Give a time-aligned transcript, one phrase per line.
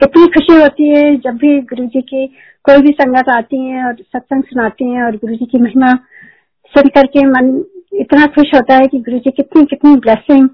[0.00, 2.26] इतनी खुशी होती है जब भी गुरु जी की
[2.64, 5.92] कोई भी संगत आती है और सत्संग सुनाती है और गुरु जी की महिमा
[6.74, 7.52] सुन करके मन
[8.00, 10.48] इतना खुश होता है कि गुरु जी कितनी कितनी ब्लेसिंग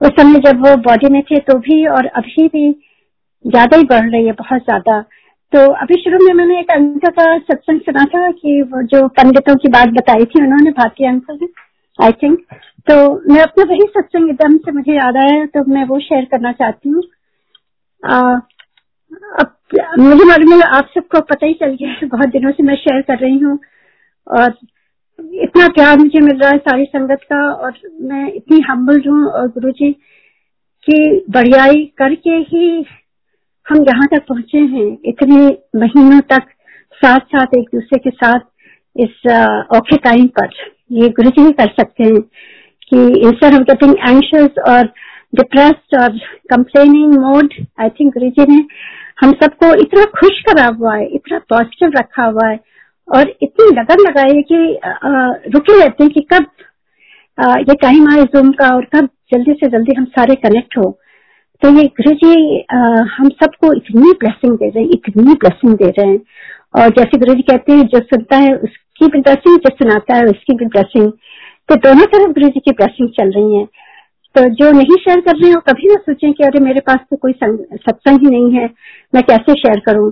[0.00, 2.70] उस समय जब वो बॉडी में थे तो भी और अभी भी
[3.44, 5.00] ज़्यादा ही बढ़ रही है, बहुत ज़्यादा।
[5.52, 9.54] तो अभी शुरू में मैंने एक अंक का सत्संग सुना था कि वो जो पंडितों
[9.56, 11.48] की बात बताई थी, उन्होंने भारतीय अंकल ने
[11.98, 12.38] आई थिंक
[12.86, 12.94] तो
[13.32, 16.88] मैं अपना वही सत्संग एकदम से मुझे याद आया तो मैं वो शेयर करना चाहती
[16.88, 17.02] हूँ।
[19.12, 23.00] अब मुझे मालूम है आप सबको पता ही चल गया बहुत दिनों से मैं शेयर
[23.02, 23.58] कर रही हूँ।
[24.26, 24.54] और
[25.42, 27.72] इतना प्यार मुझे मिल रहा है सारी संगत का, और
[28.02, 29.90] मैं इतनी हम्बल हूँ, और गुरु जी
[30.86, 32.84] की बढ़ियाई करके ही
[33.66, 35.36] हम यहाँ तक पहुँचे हैं। इतने
[35.80, 36.48] महीनों तक
[37.00, 38.40] साथ साथ, एक दूसरे के साथ
[38.96, 39.26] इस
[39.76, 40.50] औखे टाइम पर
[40.92, 44.92] ये गुरु जी ही कर सकते हैं कि इंस्टेड ऑफ़ गेटिंग एंशियस और
[45.34, 46.18] डिप्रेस्ड और
[46.50, 48.58] complaining mode I think Guru ji ने
[49.22, 52.58] हम सबको इतना खुश करा हुआ है, इतना पॉजिटिव रखा हुआ है
[53.08, 54.56] और इतनी लगन लगाई है कि
[55.54, 56.46] रुके रहते हैं कि कब
[57.68, 60.90] ये टाइम आए जूम का और कब जल्दी से जल्दी हम सारे कनेक्ट हो।
[61.62, 62.34] तो ये गुरु जी
[63.10, 66.20] हम सबको इतनी ब्लेसिंग दे रहे हैं, इतनी ब्लेसिंग दे रहे हैं।
[66.74, 70.24] और जैसे गुरु जी कहते हैं, जो सुनता है उसकी भी ब्लेसिंग जो सुनाता है
[70.26, 71.10] उसकी भी ब्लेसिंग
[71.68, 73.64] तो दोनों तरफ़ गुरु जी की ब्लेसिंग चल रही है।
[74.34, 77.16] तो जो नहीं शेयर कर रहे हो कभी ना सोचें कि अरे मेरे पास तो
[77.16, 78.68] कोई सत्संग ही नहीं है,
[79.14, 80.10] मैं कैसे शेयर करूँ?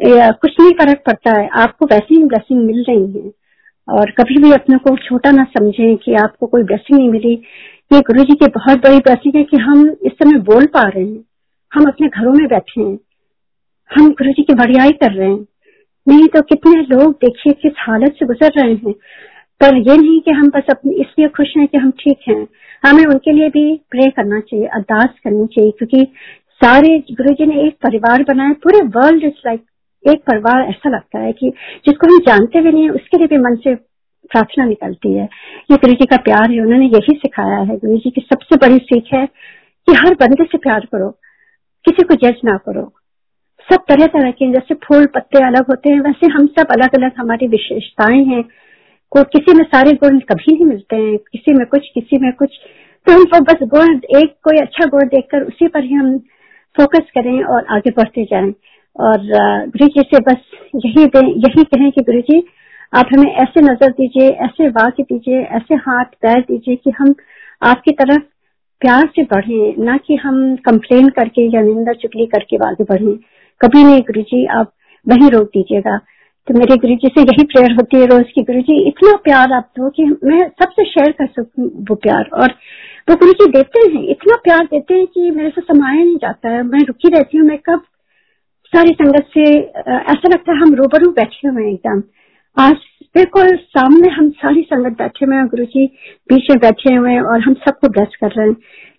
[0.00, 3.30] कुछ नहीं फ़र्क पड़ता है, आपको वैसे ही ब्लेसिंग मिल रही है।
[3.88, 7.32] और कभी भी अपने को छोटा ना समझें कि आपको कोई ब्लेसिंग नहीं मिली।
[7.92, 11.04] ये गुरु जी की बहुत बड़ी ब्लेसिंग है कि हम इस समय बोल पा रहे
[11.04, 11.24] हैं।
[11.72, 12.98] हम अपने घरों में बैठे हैं।
[13.90, 15.46] हम गुरु जी की बढ़ियाई कर रहे हैं।
[16.06, 18.92] नहीं तो कितने लोग देखिए किस हालत से गुजर रहे हैं।
[19.60, 22.46] पर ये नहीं कि हम बस अपने, इसलिए खुश हैं कि हम ठीक हैं।
[22.82, 26.06] हमें उनके लिए भी प्रे करना चाहिए, अरदास करनी चाहिए, क्योंकि
[26.62, 29.64] सारे गुरु जी ने एक परिवार बनाया, पूरे वर्ल्ड इज़ लाइक
[30.04, 31.52] एक परिवार ऐसा लगता है कि
[31.86, 33.74] जिसको हम जानते भी नहीं है, उसके लिए भी मन से
[34.30, 35.24] प्रार्थना निकलती है।
[35.70, 38.78] ये गुरु जी का प्यार है, उन्होंने यही सिखाया है गुरु जी की सबसे बड़ी
[38.78, 39.26] सीख है
[39.88, 41.08] कि हर बंदे से प्यार करो,
[41.84, 42.92] किसी को जज ना करो।
[43.68, 47.12] सब तरह तरह के, जैसे फूल पत्ते अलग होते हैं, वैसे हम सब अलग अलग
[47.18, 48.44] हमारी विशेषताएँ हैं।
[49.12, 52.58] को किसी में सारे गुण कभी नहीं मिलते हैं, किसी में कुछ, किसी में कुछ।
[53.06, 56.18] तो हम बस गुण एक कोई अच्छा गुण देखकर उसी पर ही हम
[56.76, 58.52] फोकस करें और आगे बढ़ते जाएँ।
[58.96, 59.18] और
[59.68, 60.40] गुरु जी से बस
[60.76, 62.42] यही यही कहें कि गुरु जी
[62.92, 67.14] आप हमें ऐसे नज़र दीजिए, ऐसे वाक्य दीजिए, ऐसे हाथ पैर दीजिए कि हम
[67.62, 68.22] आपकी तरफ़
[68.82, 73.14] प्यार से बढ़े, ना कि हम कंप्लेन करके या निंदा चुगली करके आगे बढ़े।
[73.60, 74.72] कभी नहीं गुरु जी आप
[75.06, 75.98] वही रोक दीजिएगा।
[76.48, 79.52] तो मेरे गुरु जी से यही प्रेयर होती है रोज की। गुरु जी इतना प्यार
[79.52, 82.54] आप दो कि मैं सबसे शेयर कर सकूँ वो प्यार। और
[83.10, 86.48] वो गुरु जी देते हैं, इतना प्यार देते हैं कि मेरे से समाया नहीं जाता
[86.48, 87.82] है। मैं रुकी रहती हूँ, मैं कब
[88.72, 92.02] सारी संगत से ऐसा लगता है हम रूबरू बैठे हुए हैं एकदम।
[92.56, 92.76] आज
[93.14, 95.86] बिल्कुल सामने हम सारी संगत बैठे हुए हैं गुरु जी
[96.30, 98.54] बीच में बैठे हुए हैं और हम सबको ब्लेस कर रहे हैं।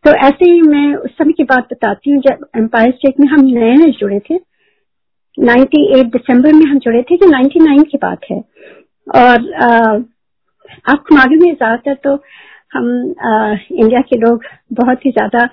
[0.06, 3.46] तो ऐसे ही मैं उस समय की बात बताती हूँ, जब एम्पायर स्टेट में हम
[3.48, 4.38] नए नए जुड़े थे
[5.38, 8.40] 98 दिसंबर में हम जुड़े थे जो 99 की बात है।
[9.16, 10.06] और
[10.90, 12.16] आपको मालूम है ज़्यादातर तो
[12.74, 12.86] हम
[13.22, 14.44] आ, इंडिया के लोग
[14.74, 15.46] बहुत ही ज़्यादा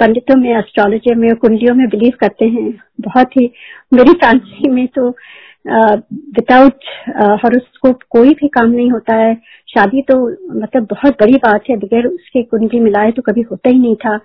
[0.00, 3.50] पंडितों में एस्ट्रोलॉजी में कुंडलियों में बिलीव करते हैं। बहुत ही
[3.92, 5.08] मेरी फैमिली में तो
[5.66, 6.84] विदाउट
[7.42, 9.34] हॉरोस्कोप कोई भी काम नहीं होता है।
[9.68, 10.16] शादी तो
[10.60, 14.16] मतलब बहुत बड़ी बात है बगैर उसके कुंडली मिलाए तो कभी होता ही नहीं था।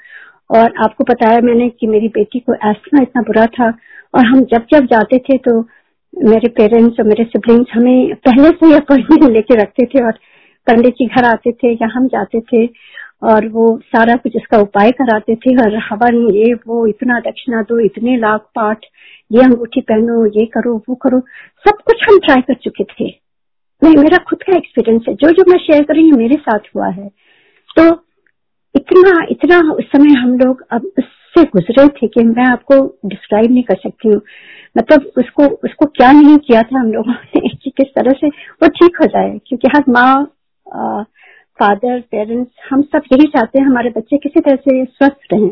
[0.56, 3.78] और आपको बताया मैंने कि मेरी बेटी को एस्थमा इतना बुरा था
[4.16, 5.62] और हम जब जब जाते थे तो
[6.24, 10.12] मेरे पेरेंट्स और मेरे सिबलिंग्स हमें पहले से ही अपॉइंटमेंट लेके रखते थे और
[10.68, 12.66] पंडित जी घर आते थे, या हम जाते थे
[13.24, 17.80] और वो सारा कुछ इसका उपाय कराते थे। और हवन, ये, वो, इतना दक्षिणा दो,
[17.80, 18.86] इतने लाख पाठ,
[19.32, 21.20] ये अंगूठी पहनो, ये करो, वो करो,
[21.68, 23.20] सब कुछ हम ट्राई कर चुके थे।
[23.84, 26.60] नहीं, मेरा खुद का एक्सपीरियंस है। जो जो मैं शेयर कर रही हूँ, मेरे साथ
[26.76, 27.10] हुआ है।
[27.80, 28.07] तो
[28.78, 33.64] इतना इतना उस समय हम लोग अब उससे गुजरे थे कि मैं आपको डिस्क्राइब नहीं
[33.64, 34.22] कर सकती हूँ।
[34.78, 38.68] मतलब उसको उसको क्या नहीं किया था हम लोगों ने कि किस तरह से वो
[38.68, 40.24] ठीक हो जाए। क्योंकि हर माँ
[41.60, 45.50] फादर पेरेंट्स हम सब यही चाहते हैं हमारे बच्चे किसी तरह से स्वस्थ रहें।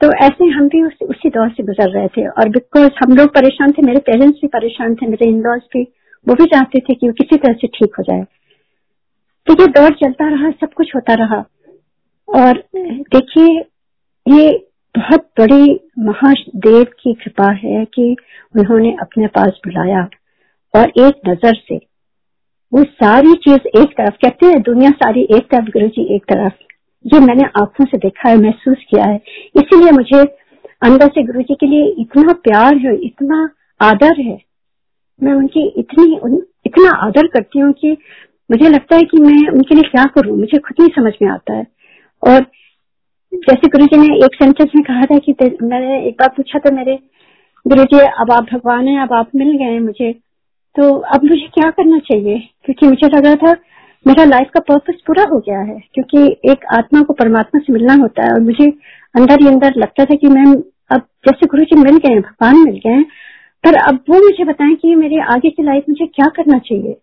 [0.00, 3.28] तो ऐसे हम भी उस, उसी दौर से गुजर रहे थे और बिकॉज़ हम लोग
[3.28, 5.82] परेशान थे मेरे पेरेंट्स भी परेशान थे मेरे इन लॉज भी
[6.26, 8.22] वो भी चाहते थे कि वो किसी तरह से ठीक हो जाए।
[9.46, 11.44] तो ये दौर चलता रहा सब कुछ होता रहा।
[12.28, 12.62] और
[13.14, 13.58] देखिए
[14.26, 18.16] ये बहुत बड़ी महादेव की कृपा है कि
[18.56, 20.08] उन्होंने अपने पास बुलाया
[20.74, 21.76] और एक नज़र से
[22.72, 26.52] वो सारी चीज़ एक तरफ़ कहते हैं दुनिया सारी एक तरफ़ गुरु जी एक तरफ़।
[27.04, 29.16] ये मैंने आँखों से देखा है महसूस किया है।
[29.56, 30.22] इसीलिए मुझे
[30.82, 33.48] अंदर से गुरु जी के लिए इतना प्यार है इतना
[33.80, 34.38] आदर है।
[35.22, 37.96] मैं उनकी इतनी उन, इतना आदर करती हूँ कि
[38.50, 41.54] मुझे लगता है कि मैं उनके लिए क्या करूँ मुझे खुद नहीं समझ में आता
[41.54, 41.75] है।
[42.22, 42.46] और
[43.32, 46.74] जैसे गुरु जी ने एक सेंटेंस में कहा था कि मैंने एक बार पूछा था
[46.76, 46.98] मेरे
[47.66, 50.12] गुरु जी, अब आप भगवान हैं, अब आप मिल गए हैं मुझे
[50.76, 52.38] तो अब मुझे क्या करना चाहिए?
[52.64, 53.52] क्योंकि मुझे लग रहा था
[54.06, 57.94] मेरा लाइफ का पर्पस पूरा हो गया है, क्योंकि एक आत्मा को परमात्मा से मिलना
[57.94, 58.66] होता है और मुझे
[59.14, 60.52] अंदर ही अंदर लगता था कि मैम,
[60.90, 63.04] अब जैसे गुरु जी मिल गए हैं, भगवान मिल गए हैं,
[63.64, 66.96] पर अब वो मुझे बताएँ कि मेरे आगे की लाइफ मुझे क्या करना चाहिए?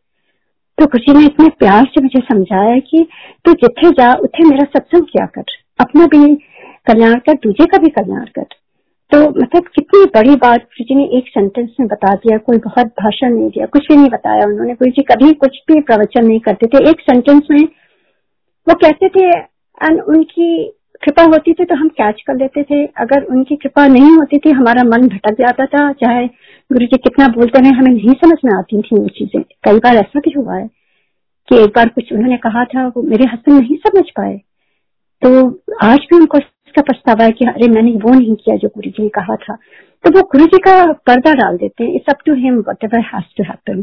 [0.77, 3.07] तो गुरु ने इतने प्यार से मुझे समझाया कि
[3.45, 5.43] तू जिथे जा उठे मेरा सत्संग किया कर।
[5.79, 6.35] अपना भी
[6.87, 8.45] कल्याण कर, दूजे का भी कल्याण कर।
[9.11, 12.85] तो मतलब कितनी बड़ी बात गुरु जी ने एक सेंटेंस में बता दिया, कोई बहुत
[12.85, 16.39] भाषण नहीं दिया, कुछ भी नहीं बताया उन्होंने। गुरु जी कभी कुछ भी प्रवचन नहीं
[16.39, 17.63] करते थे। एक सेंटेंस में
[18.69, 19.39] वो कहते थे
[19.87, 20.73] एंड उनकी
[21.03, 24.51] कृपा होती थी तो हम कैच कर लेते थे। अगर उनकी कृपा नहीं होती थी,
[24.51, 28.53] हमारा मन भटक जाता था, चाहे गुरु जी कितना बोलते रहे, हमें नहीं समझ में
[28.57, 30.67] आती थी वो चीज़ें। कई बार ऐसा भी हुआ है
[31.47, 34.37] कि एक बार कुछ उन्होंने कहा था, वो मेरे हस्बैंड नहीं समझ पाए।
[35.21, 35.29] तो
[35.83, 39.03] आज भी उनको इसका पछतावा है कि अरे मैंने वो नहीं किया जो गुरु जी
[39.03, 39.55] ने कहा था।
[40.03, 40.75] तो वो गुरु जी का
[41.07, 43.81] पर्दा डाल देते हैं it's up to him whatever has to happen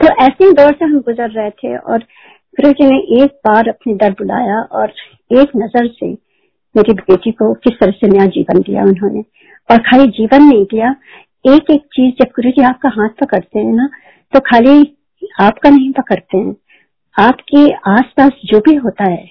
[0.00, 2.04] तो ऐसे ही दौर से हम गुजर रहे थे और
[2.58, 4.92] गुरु जी ने एक बार अपने दर बुलाया और
[5.32, 6.06] एक नज़र से
[6.74, 9.20] मेरी बेटी को किस तरह से नया जीवन दिया उन्होंने।
[9.68, 10.88] और खाली जीवन नहीं दिया
[11.46, 13.88] एक एक चीज़ जब गुरु जी आपका हाथ पकड़ते हैं ना
[14.32, 14.74] तो खाली
[15.40, 16.54] आपका नहीं पकड़ते हैं।
[17.16, 19.24] आपके आसपास जो भी होता है,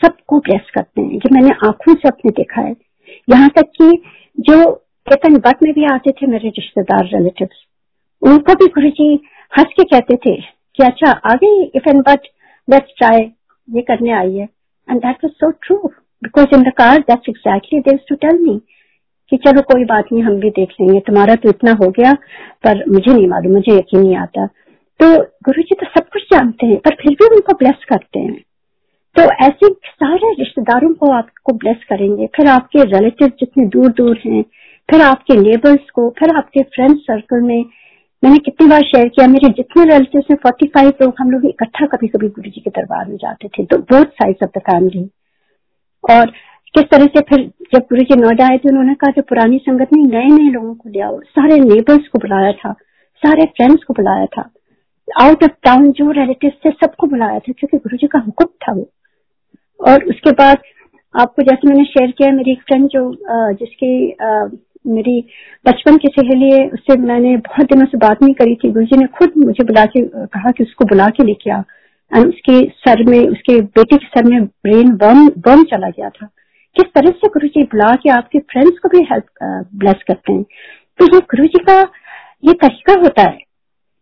[0.00, 2.74] सबको ब्लेस करते हैं। जो मैंने आँखों से अपने देखा है।
[3.30, 3.90] यहाँ तक कि
[4.38, 4.70] जो
[5.06, 7.48] केतन बट में भी आते थे मेरे रिश्तेदार रिलेटिव
[8.22, 9.12] उनको भी गुरु जी
[9.52, 10.36] हंस के कहते थे
[10.76, 12.28] कि अच्छा आ गई if and but
[12.68, 13.20] let's try
[13.68, 14.48] ये करने आई है।
[14.88, 15.76] And that was so true
[16.22, 18.60] because in the car that's exactly they've to tell me
[19.32, 22.12] कि चलो कोई बात नहीं, हम भी देख लेंगे। तुम्हारा तो इतना हो गया,
[22.64, 24.46] पर मुझे नहीं मालूम, मुझे यकीन नहीं आता।
[25.00, 25.06] तो
[25.44, 28.40] गुरु जी तो सब कुछ जानते हैं, पर फिर भी उनको ब्लेस करते हैं।
[29.16, 34.42] तो ऐसे सारे रिश्तेदारों को आपको ब्लेस करेंगे। फिर आपके रिलेटिव जितने दूर दूर हैं,
[34.88, 37.64] फिर आपके नेबर्स को, फिर आपके फ्रेंड सर्कल में
[38.22, 41.86] मैंने कितनी बार शेयर किया, मेरे जितने रिलेटिव हैं फोर्टी फाइव लोग हम लोग इकट्ठा
[41.86, 45.08] कभी कभी गुरु जी के दरबार में जाते थे तो both side of the family
[46.04, 46.30] और
[46.74, 47.40] किस तरह से फिर
[47.74, 50.74] जब गुरु जी नोएडा आए थे उन्होंने कहा जो पुरानी संगत में नए नए लोगों
[50.74, 52.72] को लिया सारे नेबर्स को बुलाया था,
[53.22, 54.48] सारे फ्रेंड्स को बुलाया था।
[55.22, 58.72] आउट ऑफ़ टाउन जो रिलेटिव थे, सबको बुलाया था, क्योंकि गुरु जी का हुक्म था
[58.72, 58.88] वो।
[59.80, 60.58] और उसके बाद
[61.14, 63.10] आपको जैसे मैंने शेयर किया, मेरी एक फ्रेंड जो
[63.54, 63.92] जिसकी
[64.84, 65.20] मेरी
[65.66, 69.06] बचपन की सहेली है, उससे मैंने बहुत दिनों से बात नहीं करी थी। गुरु ने
[69.18, 71.58] खुद मुझे बुला के, कहा कि उसको बुला के लेके आ।
[72.12, 76.26] एंड उसके सर में, उसके बेटे के सर में ब्रेन बम बम चला गया था।
[76.76, 79.24] किस तरह से गुरु जी बुला के आपके फ्रेंड्स को भी हेल्प
[79.74, 80.42] ब्लेस करते हैं?
[80.98, 81.80] तो ये गुरु जी का,
[82.44, 83.38] ये तरीका होता है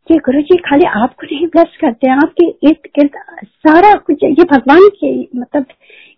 [0.08, 4.44] कि गुरु जी खाली आपको नहीं ब्लेस करते हैं। आपके इर्द गिर्द सारा कुछ, ये
[4.52, 5.66] भगवान के मतलब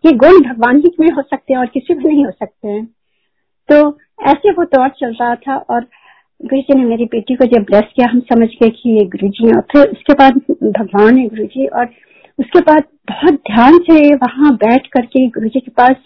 [0.05, 2.85] ये गुण भगवान ही में हो सकते हैं और किसी में नहीं हो सकते हैं।
[3.69, 3.91] तो
[4.29, 5.81] ऐसे वो दौर चल रहा था और
[6.41, 9.29] गुरु जी ने मेरी बेटी को जब ब्लेस किया, हम समझ गए कि ये गुरु
[9.29, 10.41] जी और फिर उसके बाद
[10.79, 11.89] भगवान है गुरु जी और
[12.39, 15.97] उसके बाद बहुत ध्यान से वहाँ बैठ करके गुरु जी के पास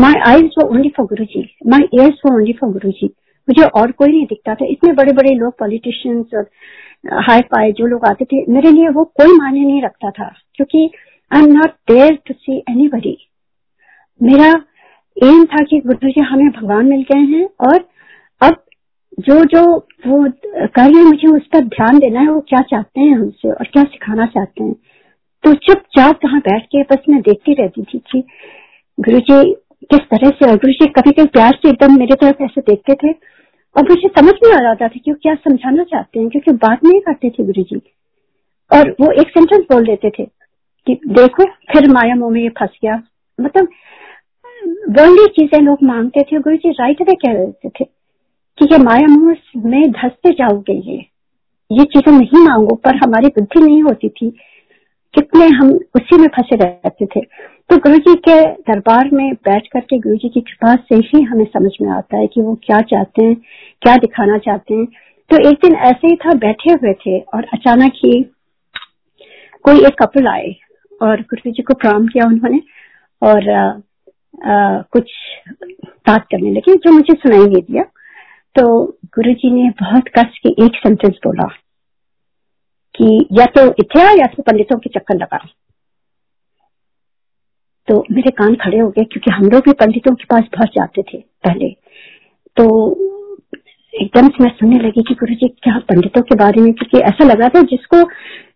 [0.00, 3.06] माई आईज वो only for Guru ji my ears वो ओनली फॉर गुरु जी
[3.48, 6.48] मुझे और कोई नहीं दिखता था। इतने बड़े बड़े लोग पॉलिटिशियंस और
[7.12, 10.90] हाई फाई जो लोग आते थे, मेरे लिए वो कोई मायने नहीं रखता था। क्योंकि
[11.30, 12.90] I am not there to see any
[14.22, 14.52] मेरा
[15.16, 17.84] एम था कि गुरु जी हमें भगवान मिल गए हैं और
[18.40, 18.62] अब
[19.18, 19.62] जो जो
[20.06, 20.22] वो
[20.68, 23.82] कर रहे मुझे उस पर ध्यान देना है, वो क्या चाहते हैं हमसे और क्या
[23.84, 24.74] सिखाना चाहते हैं?
[25.44, 28.22] तो चुपचाप वहाँ बैठ के बस मैं देखती रहती थी कि
[28.98, 29.54] गुरु जी
[29.84, 32.94] किस तरह से, और गुरु जी कभी कभी प्यार से एकदम मेरे तरफ़ ऐसे देखते
[32.94, 33.12] थे
[33.76, 36.84] और मुझे समझ में आ रहा था कि वो क्या समझाना चाहते हैं, क्योंकि बात
[36.84, 37.80] नहीं करते थे गुरु जी
[38.70, 40.24] और वो एक सेंटेंस बोल देते थे
[40.86, 43.02] कि देखो, फिर माया मोह में ये फंस गया।
[43.38, 43.68] मतलब
[44.66, 47.84] वर्ल्डली चीज़ें लोग मांगते थे, गुरु जी राइट वे कह रहे थे
[48.58, 50.96] कि ये माया मोह में धसते जाओगे ये।
[51.70, 54.30] ये चीज़ें नहीं मांगो, पर हमारी बुद्धि नहीं होती थी।
[55.14, 57.20] कितने हम उसी में फंसे रहते थे।
[57.70, 61.44] तो गुरु जी के दरबार में बैठ करके गुरु जी की कृपा से ही हमें
[61.44, 63.34] समझ में आता है कि वो क्या चाहते हैं,
[63.82, 64.86] क्या दिखाना चाहते हैं।
[65.30, 68.22] तो एक दिन ऐसे ही था, बैठे हुए थे और अचानक ही
[69.64, 70.54] कोई एक कपल आए
[71.02, 72.60] और गुरु जी को प्रणाम किया उन्होंने
[73.22, 73.50] और
[74.38, 75.10] कुछ
[76.06, 77.82] बात करने लगे जो मुझे सुनाई नहीं दिया।
[78.56, 78.64] तो
[79.14, 81.46] गुरु जी ने बहुत कष्ट के एक सेंटेंस बोला
[82.94, 85.38] कि या तो इथे या तो पंडितों के चक्कर लगा।
[87.88, 91.02] तो मेरे कान खड़े हो गए क्योंकि हम लोग भी पंडितों के पास बहुत जाते
[91.02, 91.68] थे पहले।
[92.56, 92.64] तो
[93.94, 97.24] एकदम से मैं सुनने लगी कि गुरु जी क्या पंडितों के बारे में, क्योंकि ऐसा
[97.24, 98.02] लगा था जिसको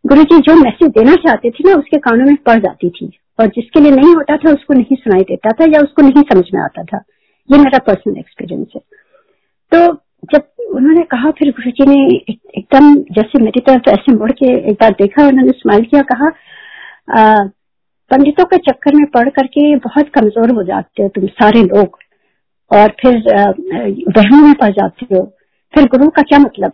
[0.04, 3.46] गुरु जी जो मैसेज देना चाहते थे ना, उसके कानों में पड़ जाती थी। और
[3.46, 6.60] जिसके लिए नहीं होता था, उसको नहीं सुनाई देता था या उसको नहीं समझ में
[6.62, 7.02] आता था।
[7.48, 8.80] ये मेरा पर्सनल एक्सपीरियंस है।
[9.72, 9.92] तो
[10.32, 12.00] जब उन्होंने कहा, फिर गुरु जी ने
[12.58, 16.30] एकदम जैसे मेरी तरफ़ ऐसे मुड़ के एक बार देखा, उन्होंने स्माइल किया, कहा
[18.10, 21.98] पंडितों के चक्कर में पढ़ करके बहुत कमज़ोर हो जाते हो तुम सारे लोग।
[22.70, 23.16] और फिर
[24.16, 25.24] वहमों में पड़ जाते हो।
[25.74, 26.72] फिर गुरु का क्या मतलब?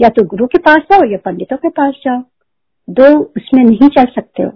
[0.00, 2.22] या तो गुरु के पास जाओ या पंडितों के पास जाओ।
[2.88, 4.50] दो उसमें नहीं चल सकते हो।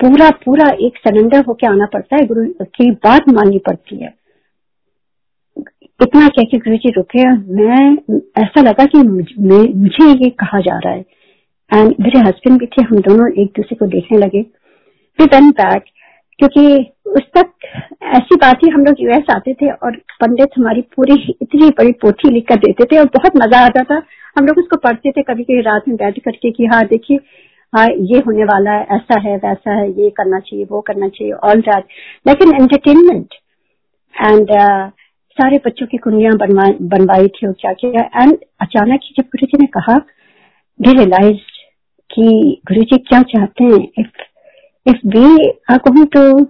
[0.00, 4.14] पूरा पूरा एक सरेंडर होके आना पड़ता है, गुरु की बात माननी पड़ती है।
[6.00, 10.92] इतना कह के गुरु जी रुके, मैं, ऐसा लगा कि मुझे ये कहा जा रहा
[10.92, 11.04] है।
[11.70, 14.42] एंड मेरे हस्बैंड भी थे, हम दोनों एक दूसरे को देखने लगे।
[15.18, 15.84] फिर वेन बैक
[16.38, 17.50] क्योंकि उस तक
[18.16, 22.30] ऐसी बात ही हम लोग यूएस आते थे और पंडित हमारी पूरी, इतनी बड़ी पोथी
[22.30, 23.98] लिख कर देते थे और बहुत मज़ा आता था।
[24.36, 27.18] हम लोग उसको पढ़ते थे, कभी कभी रात में बैठ करके कि हाँ देखिए
[27.72, 31.32] हाँ ये होने वाला है, ऐसा है, वैसा है, ये करना चाहिए, वो करना चाहिए
[31.44, 31.84] ऑल दैट
[32.26, 33.34] लेकिन एंटरटेनमेंट
[34.14, 34.48] एंड
[35.38, 39.58] सारे बच्चों की कुंडियाँ बनवाई थी और क्या किया। एंड अचानक ही जब गुरु जी
[39.60, 39.96] ने कहा
[40.80, 41.40] वी रियलाइज़
[42.10, 44.22] कि गुरु जी क्या चाहते हैं if
[44.86, 45.24] if we
[45.70, 46.44] are going to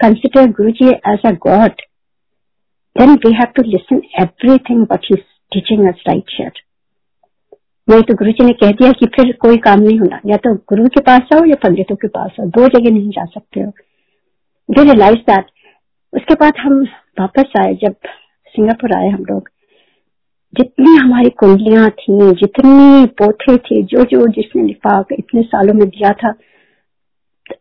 [0.00, 1.82] consider Guru ji as a god
[2.96, 5.16] then we have to listen everything but he
[5.52, 6.60] teaching us right share
[7.88, 10.54] नहीं तो गुरु जी ने कह दिया कि फिर कोई काम नहीं होना। या तो
[10.70, 13.72] गुरु के पास आओ या पंडितों के पास आओ, दो जगह नहीं जा सकते हो।
[14.68, 15.46] वी रियलाइज़ दैट
[16.12, 16.82] उसके बाद हम
[17.20, 17.94] वापस आए, जब
[18.54, 19.48] सिंगापुर आए हम लोग।
[20.54, 26.12] जितनी हमारी कुंडलियाँ थी, जितनी पोथे थे जो जो जिसने लिफाक इतने सालों में दिया
[26.22, 26.34] था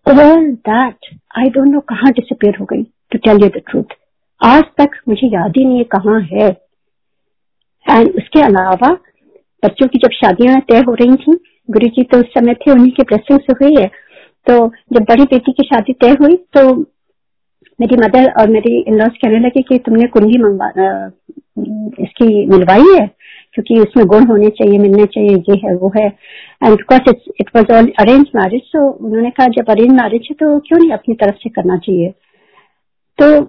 [0.10, 3.98] all that I don't know कहाँ डिसअपेयर हो गई to tell you the truth
[4.42, 6.48] आज तक मुझे याद ही नहीं है कहाँ है।
[7.86, 8.98] एंड उसके अलावा
[9.64, 11.38] बच्चों की जब शादियाँ तय हो रही थी
[11.70, 13.88] गुरु जी तो उस समय थे, उन्हीं के ब्लेसिंग से हुई है।
[14.48, 16.72] तो जब बड़ी बेटी की शादी तय हुई तो
[17.80, 20.70] मेरी मदर और मेरी इन लॉज कहने लगे कि तुमने कुंडी मंगवा
[22.00, 23.06] इसकी मिलवाई है,
[23.54, 27.50] क्योंकि उसमें गुण होने चाहिए, मिलने चाहिए, ये है, वो है। And because it it
[27.56, 31.16] was all arrange marriage तो उन्होंने कहा, जब अरेंज मैरिज है तो क्यों नहीं अपनी
[31.16, 32.10] तरफ़ से करना चाहिए?
[33.20, 33.42] तो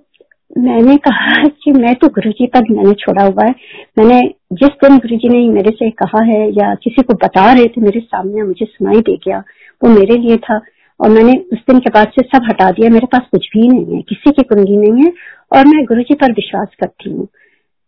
[0.59, 3.55] मैंने कहा कि मैं तो गुरु जी पर मैंने छोड़ा हुआ है।
[3.99, 4.21] मैंने
[4.53, 7.81] जिस दिन गुरु जी ने मेरे से कहा है या किसी को बता रहे थे,
[7.81, 9.43] मेरे सामने मुझे सुनाई दे गया,
[9.85, 10.61] वो मेरे लिए था।
[11.01, 13.97] और मैंने उस दिन के बाद से सब हटा दिया। मेरे पास कुछ भी नहीं
[13.97, 15.13] है, किसी की कुंडली नहीं है
[15.57, 17.29] और मैं गुरु जी पर विश्वास करती हूँ।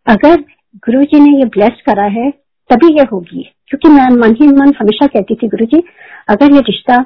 [0.07, 0.41] अगर
[0.77, 2.31] गुरु जी ने ये ब्लेस करा है,
[2.71, 5.83] तभी ये होगी। क्योंकि मैं मन ही मन हमेशा कहती थी गुरु जी
[6.29, 6.97] अगर ये रिश्ता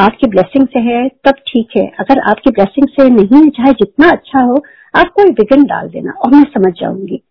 [0.00, 4.10] आपकी ब्लेसिंग से है, तब ठीक है। अगर आपकी ब्लेसिंग से नहीं है चाहे जितना
[4.10, 4.64] अच्छा हो,
[4.96, 7.22] आप कोई विघन डाल देना और मैं समझ जाऊँगी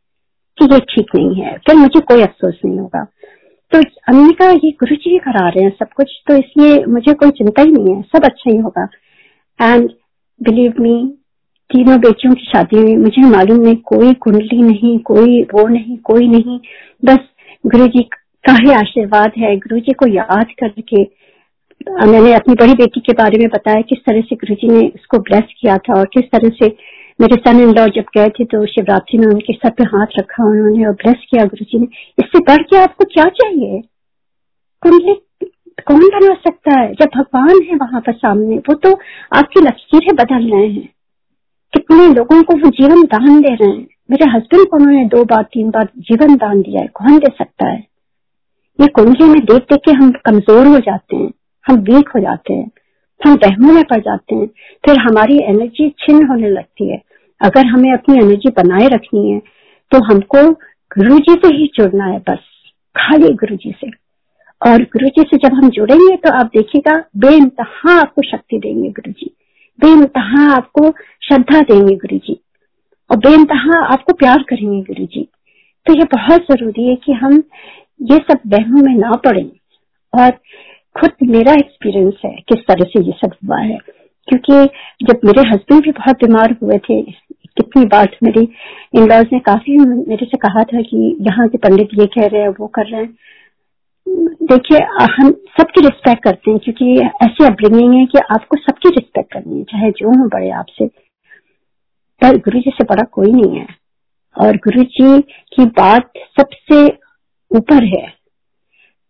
[0.57, 3.03] कि ये ठीक नहीं है। फिर मुझे कोई अफसोस नहीं होगा।
[3.71, 3.81] तो
[4.33, 7.61] कहा ये गुरु जी ही करा रहे हैं सब कुछ तो इसलिए मुझे कोई चिंता
[7.61, 8.87] ही नहीं है। सब अच्छा ही होगा।
[9.61, 9.89] एंड
[10.41, 11.15] बिलीव मी
[11.69, 16.27] तीनों बेटियों की शादी में मुझे मालूम नहीं कोई कुंडली नहीं, कोई वो नहीं, कोई
[16.27, 16.59] नहीं।
[17.05, 17.19] बस
[17.65, 18.03] गुरु जी
[18.45, 21.03] का ही आशीर्वाद है। गुरु जी को याद करके
[21.87, 25.17] मैंने अपनी बड़ी बेटी के बारे में बताया किस तरह से गुरु जी ने उसको
[25.17, 26.67] ब्लेस किया था और किस तरह से
[27.21, 30.43] मेरे सन इन लॉ जब गए थे तो शिवरात्रि में उनके सर पे हाथ रखा
[30.43, 31.87] उन्होंने और ब्लेस किया गुरु जी ने।
[32.19, 33.81] इससे बढ़ के आपको क्या चाहिए?
[34.83, 35.13] कुंडली
[35.87, 36.93] कौन बना सकता है?
[36.93, 38.93] जब भगवान है वहाँ पर सामने, वो तो
[39.37, 40.89] आपकी लकीरें बदल रहे हैं।
[41.73, 45.43] कितने लोगों को वो जीवन दान दे रहे हैं। मेरे हस्बैंड को उन्होंने दो बार,
[45.43, 47.87] तीन बार जीवन दान दिया है, कौन दे सकता है?
[48.79, 51.31] ये कुंडली में देख देख के हम कमज़ोर हो जाते हैं।
[51.65, 52.69] हम वीक हो जाते हैं,
[53.21, 54.47] हम बहमों में पड़ जाते हैं,
[54.83, 57.01] फिर हमारी एनर्जी छिन्न होने लगती है।
[57.41, 59.39] अगर हमें अपनी एनर्जी बनाए रखनी है
[59.91, 60.49] तो हमको
[60.91, 62.39] गुरु जी से ही जुड़ना है बस,
[62.95, 63.89] खाली गुरु जी से।
[64.61, 69.11] और गुरु जी से जब हम जुड़ेंगे तो आप देखिएगा बेनतहा आपको शक्ति देंगे गुरु
[69.11, 69.31] जी
[69.79, 70.89] बेनतहा आपको
[71.23, 72.39] श्रद्धा देंगे गुरु जी
[73.09, 75.27] और बेनतहा आपको प्यार करेंगे गुरु जी
[75.85, 77.41] तो ये बहुत ज़रूरी है कि हम
[78.01, 79.43] ये सब बहनों में ना पड़े।
[80.13, 80.31] और
[80.99, 83.77] खुद मेरा एक्सपीरियंस है, किस तरह से ये सब हुआ है।
[84.27, 84.69] क्योंकि
[85.05, 87.01] जब मेरे हस्बैंड भी बहुत बीमार हुए थे,
[87.31, 88.41] कितनी बार मेरी
[88.93, 92.41] इन लॉज ने काफ़ी मेरे से कहा था कि यहाँ के पंडित ये कह रहे
[92.41, 93.17] हैं, वो कर रहे हैं।
[94.43, 99.57] देखिए, हम सबकी रिस्पेक्ट करते हैं, क्योंकि ऐसी अपब्रिंगिंग है कि आपको सबकी रिस्पेक्ट करनी
[99.57, 100.87] है, चाहे जो हो बड़े आपसे।
[102.21, 103.67] पर गुरु जी से बड़ा कोई नहीं है।
[104.39, 106.87] और गुरु जी की बात सबसे
[107.57, 108.18] ऊपर है।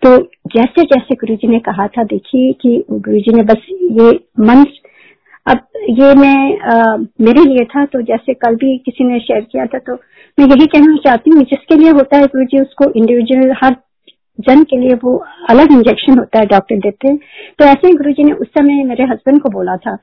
[0.02, 4.12] तो जैसे जैसे गुरु जी ने कहा था देखिए कि गुरु जी ने बस ये
[4.40, 4.66] मन
[5.46, 9.66] अब ये मैं आ, मेरे लिए था तो जैसे कल भी किसी ने शेयर किया
[9.66, 9.94] था तो
[10.38, 13.76] मैं यही कहना चाहती हूँ जिसके लिए होता है गुरु जी उसको इंडिविजुअल हर
[14.40, 15.16] जन के लिए वो
[15.50, 17.18] अलग इंजेक्शन होता है डॉक्टर देते हैं।
[17.60, 19.96] तो ऐसे ही गुरु जी ने उस समय मेरे हस्बैंड को बोला था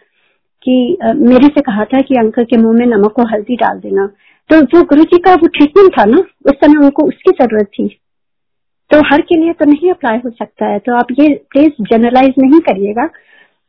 [0.63, 3.79] कि आ, मेरे से कहा था कि अंकल के मुँह में नमक और हल्दी डाल
[3.79, 4.07] देना।
[4.51, 7.89] तो जो गुरु जी का वो ट्रीटमेंट था ना उस समय उनको उसकी ज़रूरत थी।
[8.91, 12.35] तो हर के लिए तो नहीं अप्लाई हो सकता है। तो आप ये प्लीज़ जनरलाइज
[12.39, 13.05] नहीं करिएगा।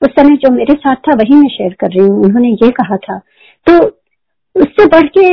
[0.01, 2.97] उस समय जो मेरे साथ था, वही मैं शेयर कर रही हूँ। उन्होंने ये कहा
[2.97, 3.17] था।
[3.67, 3.77] तो
[4.55, 5.25] उससे बढ़ के,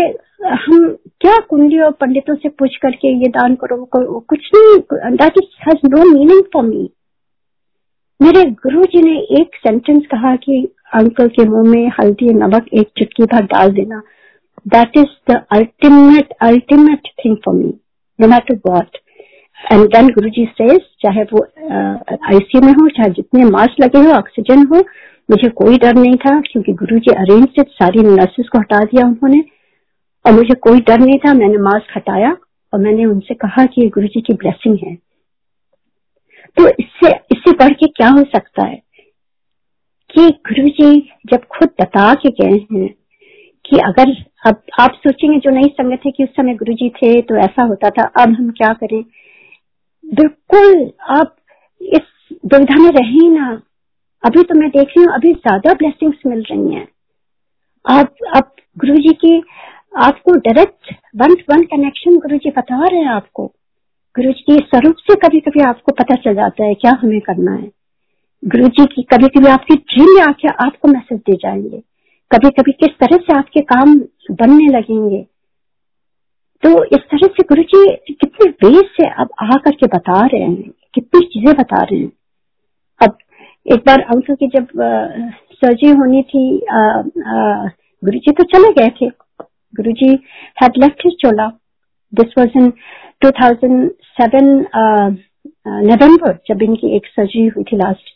[0.46, 0.88] हम
[1.20, 4.78] क्या कुंडली और पंडितों से पूछ करके ये दान करो कुछ नहीं।
[5.12, 6.88] That is has no meaning for me
[8.20, 10.62] मेरे गुरु जी ने एक सेंटेंस कहा कि
[10.94, 14.02] अंकल के मुँह में हल्दी, नमक, एक चुटकी भर डाल देना।
[14.68, 17.72] That is the ultimate ultimate thing for me
[18.18, 18.96] no matter what
[19.58, 21.42] and then Guru ji से चाहे वो
[22.24, 24.80] आईसीयू में हो, चाहे जितने मास्क लगे हो ऑक्सीजन हो,
[25.30, 29.42] मुझे कोई डर नहीं था, क्योंकि गुरु जी अरेंज सारी नर्सेस को हटा दिया उन्होंने।
[30.24, 32.36] और मुझे कोई डर नहीं था, मैंने मास्क हटाया
[32.72, 34.94] और मैंने उनसे कहा कि ये गुरु जी की ब्लेसिंग है।
[36.56, 38.82] तो इससे इससे बढ़ के क्या हो सकता है?
[40.10, 42.88] कि गुरु जी जब खुद बता के गए हैं
[43.64, 44.10] कि अगर
[44.46, 47.62] अब आप सोचेंगे, जो नई संगत है कि उस समय गुरु जी थे तो ऐसा
[47.62, 49.04] होता था, अब हम क्या करें?
[50.04, 51.36] बिल्कुल, आप
[51.80, 53.62] इस दुविधा में रहे ना।
[54.24, 56.88] अभी तो मैं देख रही हूँ, अभी ज़्यादा ब्लेसिंग्स मिल रही हैं।
[57.84, 59.42] आप आप गुरु जी की,
[59.96, 63.46] आपको direct one to one connection Guru ji बता रहे हैं आपको।
[64.16, 67.52] गुरु जी के स्वरूप से कभी कभी आपको पता चल जाता है क्या हमें करना
[67.52, 67.70] है।
[68.44, 71.82] गुरु जी की कभी कभी आपकी ड्रीम में आके आपको मैसेज दे जाएँगे।
[72.30, 73.94] कभी कभी किस तरह से आपके काम
[74.30, 75.26] बनने लगेंगे।
[76.64, 80.70] तो इस तरह से गुरु जी कितने वेज से अब आ करके बता रहे हैं
[80.94, 82.12] कितनी चीज़ें बता रहे हैं।
[83.00, 83.18] अब
[83.66, 84.68] एक बार अंकल की जब
[85.54, 86.46] सर्जरी होनी थी
[88.04, 89.10] गुरु जी तो चले गए थे।
[89.74, 90.08] Guruji
[90.62, 91.46] had left his चोला
[92.12, 92.68] this was in
[93.24, 94.42] 2007
[95.66, 98.12] November uh, uh, जब इनकी एक सर्जरी हुई थी लास्ट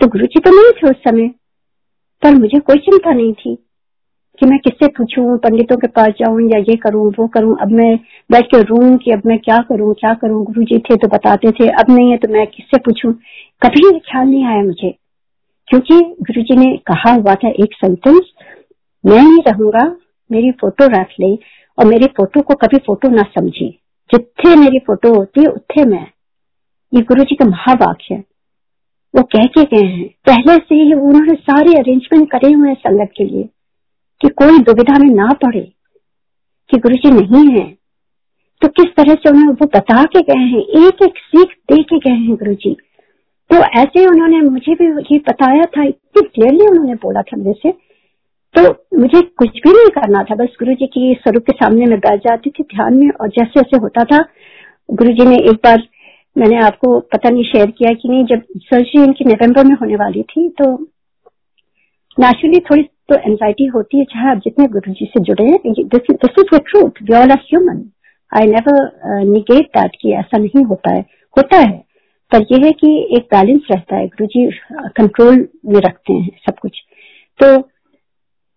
[0.00, 1.28] तो गुरु जी तो नहीं थे उस समय
[2.22, 3.65] पर मुझे कोई चिंता नहीं थी।
[4.38, 7.96] कि मैं किससे पूछूँ, पंडितों के पास जाऊँ या ये करूँ, वो करूँ, अब मैं
[8.30, 11.50] बैठ के रू कि अब मैं क्या करूँ क्या करूँ गुरु जी थे तो बताते
[11.50, 13.12] थे, अब नहीं है तो मैं किससे पूछूँ?
[13.62, 14.94] कभी ये ख्याल नहीं आया मुझे,
[15.68, 18.30] क्योंकि गुरु जी ने कहा हुआ था एक सेंटेंस
[19.04, 19.86] मैं ही रहूँगा,
[20.30, 21.34] मेरी फ़ोटो रख ले
[21.78, 23.68] और मेरी फ़ोटो को कभी फ़ोटो ना समझी।
[24.10, 26.06] जिथे मेरी फ़ोटो होती है उत्थे मैं।
[26.92, 28.24] ये गुरु जी का महावाक्य है।
[29.14, 33.10] वो कह के गए हैं। पहले से ही उन्होंने सारे अरेंजमेंट करे हुए हैं संगत
[33.16, 33.48] के लिए।
[34.20, 35.60] कि कोई दुविधा में ना पड़े,
[36.70, 37.66] कि गुरु जी नहीं है
[38.62, 41.98] तो किस तरह से उन्हें वो बता के गए हैं एक एक सीख दे के
[42.00, 42.76] गए हैं गुरु जी
[43.50, 47.70] तो ऐसे उन्होंने मुझे भी ये बताया था, इतनी क्लियरली उन्होंने बोला था मेरे से।
[48.54, 48.62] तो
[48.98, 52.20] मुझे कुछ भी नहीं करना था, बस गुरु जी की स्वरूप के सामने मैं बैठ
[52.20, 54.24] जाती थी ध्यान में और जैसे जैसे होता था
[54.88, 55.82] गुरु जी ने एक बार
[56.36, 60.22] मैंने आपको पता नहीं शेयर किया कि नहीं, जब सर्जरी इनकी नवंबर में होने वाली
[60.24, 60.72] थी तो
[62.18, 66.10] नेचुरली थोड़ी तो एंजाइटी होती है चाहे आप जितने गुरु जी से जुड़े हैं this
[66.10, 67.84] is the truth we all are human
[68.32, 71.00] I never negate that कि ऐसा नहीं होता है।
[71.36, 71.76] होता है,
[72.32, 74.46] पर यह है कि एक बैलेंस रहता है। गुरु जी
[74.96, 76.82] कंट्रोल में रखते हैं सब कुछ।
[77.40, 77.46] तो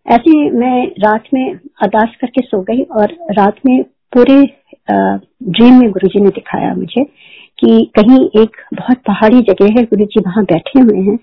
[0.05, 3.81] ऐसे मैं रात में अरदास करके सो गई और रात में
[4.13, 4.41] पूरे
[4.91, 7.03] ड्रीम में गुरुजी ने दिखाया मुझे
[7.59, 11.17] कि कहीं एक बहुत पहाड़ी जगह है, गुरु जी वहाँ बैठे हुए हैं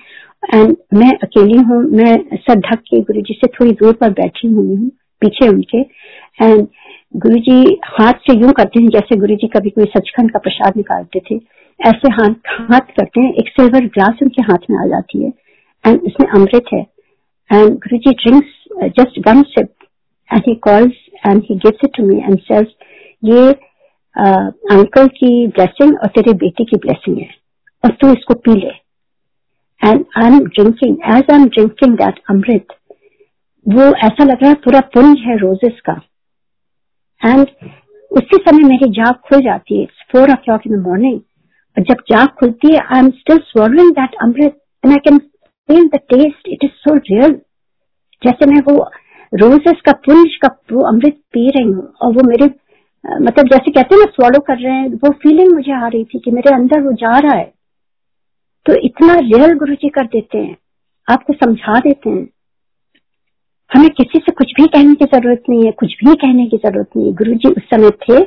[0.54, 4.48] एंड मैं अकेली हूँ मैं सर ढक के गुरु जी से थोड़ी दूर पर बैठी
[4.48, 4.88] हुई हूँ
[5.22, 5.80] पीछे उनके।
[6.42, 6.66] एंड
[7.16, 10.76] गुरु जी हाथ से यूँ करते हैं जैसे गुरु जी कभी कोई सचखंड का प्रसाद
[10.76, 11.36] निकालते थे।
[11.80, 15.32] ऐसे हाथ हाथ करते हैं एक सिल्वर ग्लास उनके हाथ में आ जाती है।
[15.84, 16.80] एंड इसमें अमृत है।
[17.50, 18.54] And Guru ji drinks
[18.98, 19.44] just just one
[20.30, 20.94] and he calls
[21.28, 22.66] and he gives it to me and says
[23.24, 23.50] ये
[24.16, 27.28] अंकल uh, की ब्लेसिंग और तेरे बेटे की ब्लेसिंग है।
[27.84, 28.85] और तू इसको पी ले।
[29.86, 32.76] And I am drinking as I am drinking that amrit
[33.66, 36.00] वो ऐसा लग रहा है पूरा पुंज है रोजेस का।
[37.20, 37.46] एंड
[38.10, 41.20] उसी समय मेरी जाग खुल जाती है four o'clock in the morning
[41.76, 45.88] और जब जाग खुलती है I am still swallowing that amrit and I can feel
[45.88, 47.32] the taste it is so real
[48.22, 48.76] जैसे मैं वो
[49.32, 52.46] रोजेस का पुंज का वो अमृत पी रही हूँ, और वो मेरे
[53.04, 56.18] मतलब जैसे कहते हैं ना स्वॉलो कर रहे हैं, वो फीलिंग मुझे आ रही थी
[56.18, 57.52] कि मेरे अंदर वो जा रहा है।
[58.66, 60.56] तो इतना रियल गुरु जी कर देते हैं,
[61.08, 62.26] आपको समझा देते हैं।
[63.70, 66.90] हमें किसी से कुछ भी कहने की ज़रूरत नहीं है, कुछ भी कहने की ज़रूरत
[66.96, 68.18] नहीं है। गुरु जी उस समय थे,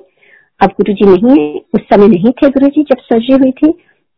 [0.60, 3.72] अब गुरु जी नहीं है। उस समय नहीं थे गुरु जी जब सर्जरी हुई थी,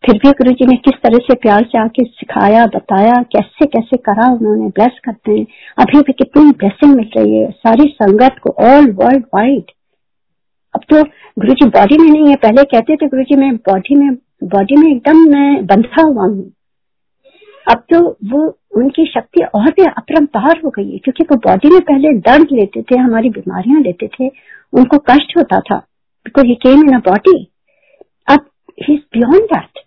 [0.04, 3.98] फिर भी गुरु जी ने किस तरह से प्यार से आके सिखाया, बताया, कैसे कैसे
[4.00, 5.46] करा उन्होंने, ब्लेस करते हैं।
[5.78, 9.72] अभी भी कितनी ब्लेसिंग मिल रही है। सारी संगत को ऑल वर्ल्ड वाइड
[10.76, 11.04] अब तो
[11.40, 14.10] गुरु जी बॉडी में नहीं है। पहले कहते थे गुरु जी मैं बॉडी में
[14.44, 16.52] बॉडी में एकदम मैं बंधा हुआ हूँ
[17.68, 21.82] अब तो वो, उनकी शक्ति और भी अपरम्पार हो गई है, क्योंकि वो बॉडी में
[21.82, 24.28] पहले दर्द लेते थे, हमारी बीमारियाँ लेते थे,
[24.74, 25.78] उनको कष्ट होता था।
[26.26, 27.52] Because he came in a body
[28.28, 28.50] अब
[28.84, 29.80] ही इज़ बियॉन्ड दैट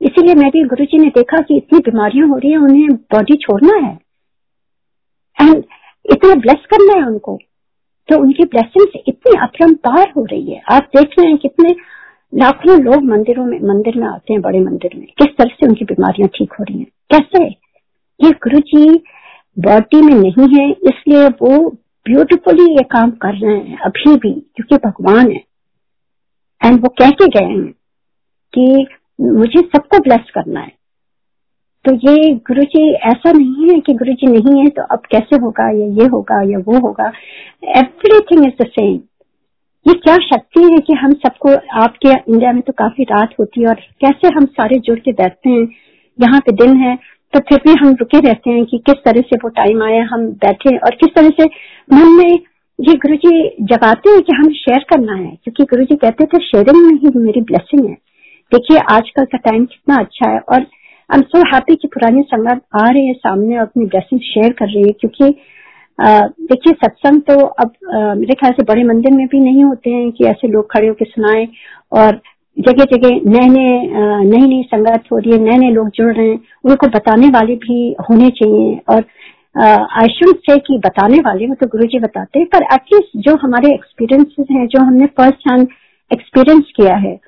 [0.00, 3.36] इसीलिए मैं भी गुरु जी ने देखा कि इतनी बीमारियाँ हो रही है, उन्हें बॉडी
[3.36, 3.98] छोड़ना है।
[5.42, 5.64] एंड
[6.12, 7.38] इतना ब्लेस करना है उनको।
[8.08, 11.74] तो उनकी ब्लेसिंग इतनी अपरम्पार हो रही है। आप देख रहे हैं कितने
[12.34, 15.84] लाखों लोग मंदिरों में, मंदिर में आते हैं, बड़े मंदिर में। किस तरह से उनकी
[15.84, 16.86] बीमारियाँ ठीक हो रही हैं?
[17.10, 17.44] कैसे?
[18.20, 19.04] ये गुरु जी
[19.58, 21.70] बॉडी में नहीं है, इसलिए वो
[22.06, 25.40] ब्यूटिफुली ये काम कर रहे हैं, अभी भी, क्योंकि भगवान है।
[26.64, 27.72] एंड वो कह के गए हैं
[28.52, 28.86] कि
[29.20, 30.72] मुझे सबको ब्लेस करना है।
[31.84, 35.36] तो ये गुरु जी ऐसा नहीं है कि गुरु जी नहीं है तो अब कैसे
[35.36, 37.12] होगा, या ये होगा, या वो होगा?
[37.64, 39.00] एवरीथिंग इज़ द सेम
[39.86, 43.68] ये क्या शक्ति है कि हम सबको, आपके इंडिया में तो काफ़ी रात होती है
[43.68, 45.66] और कैसे हम सारे जुड़ के बैठते हैं?
[46.18, 46.94] यहाँ पे दिन है
[47.32, 50.26] तो फिर भी हम रुके रहते हैं कि किस तरह से वो टाइम आया, हम
[50.38, 51.44] बैठे और किस तरह से
[51.90, 52.38] मन में
[52.78, 53.32] ये गुरु जी
[53.64, 57.18] जगाते हैं कि हमें शेयर करना है, क्योंकि गुरु जी कहते थे शेयरिंग में ही
[57.18, 57.94] मेरी ब्लेसिंग है।
[58.52, 62.62] देखिए, आजकल का टाइम कितना अच्छा है और आई एम सो हैप्पी कि पुरानी संगत
[62.76, 65.34] आ रहे हैं सामने और अपनी ब्लेसिंग शेयर कर रही है, क्योंकि
[66.00, 67.72] देखिए सत्संग तो अब
[68.18, 71.06] मेरे ख्याल से बड़े मंदिर में भी नहीं होते हैं कि ऐसे लोग खड़े होकर
[71.06, 71.48] सुनाए
[71.92, 72.20] और
[72.58, 73.88] जगह जगह नए नए
[74.24, 77.54] नई नई संगत हो रही है नए नए लोग जुड़ रहे हैं उनको बताने वाले
[77.56, 79.04] भी होने चाहिए और
[80.02, 83.36] आई शुड से कि बताने वाले वो तो गुरु जी बताते हैं पर एटलीस्ट जो
[83.36, 85.68] हमारे एक्सपीरियंसेस हैं जो हमने फ़र्स्ट हैंड
[86.12, 87.18] एक्सपीरियंस किया है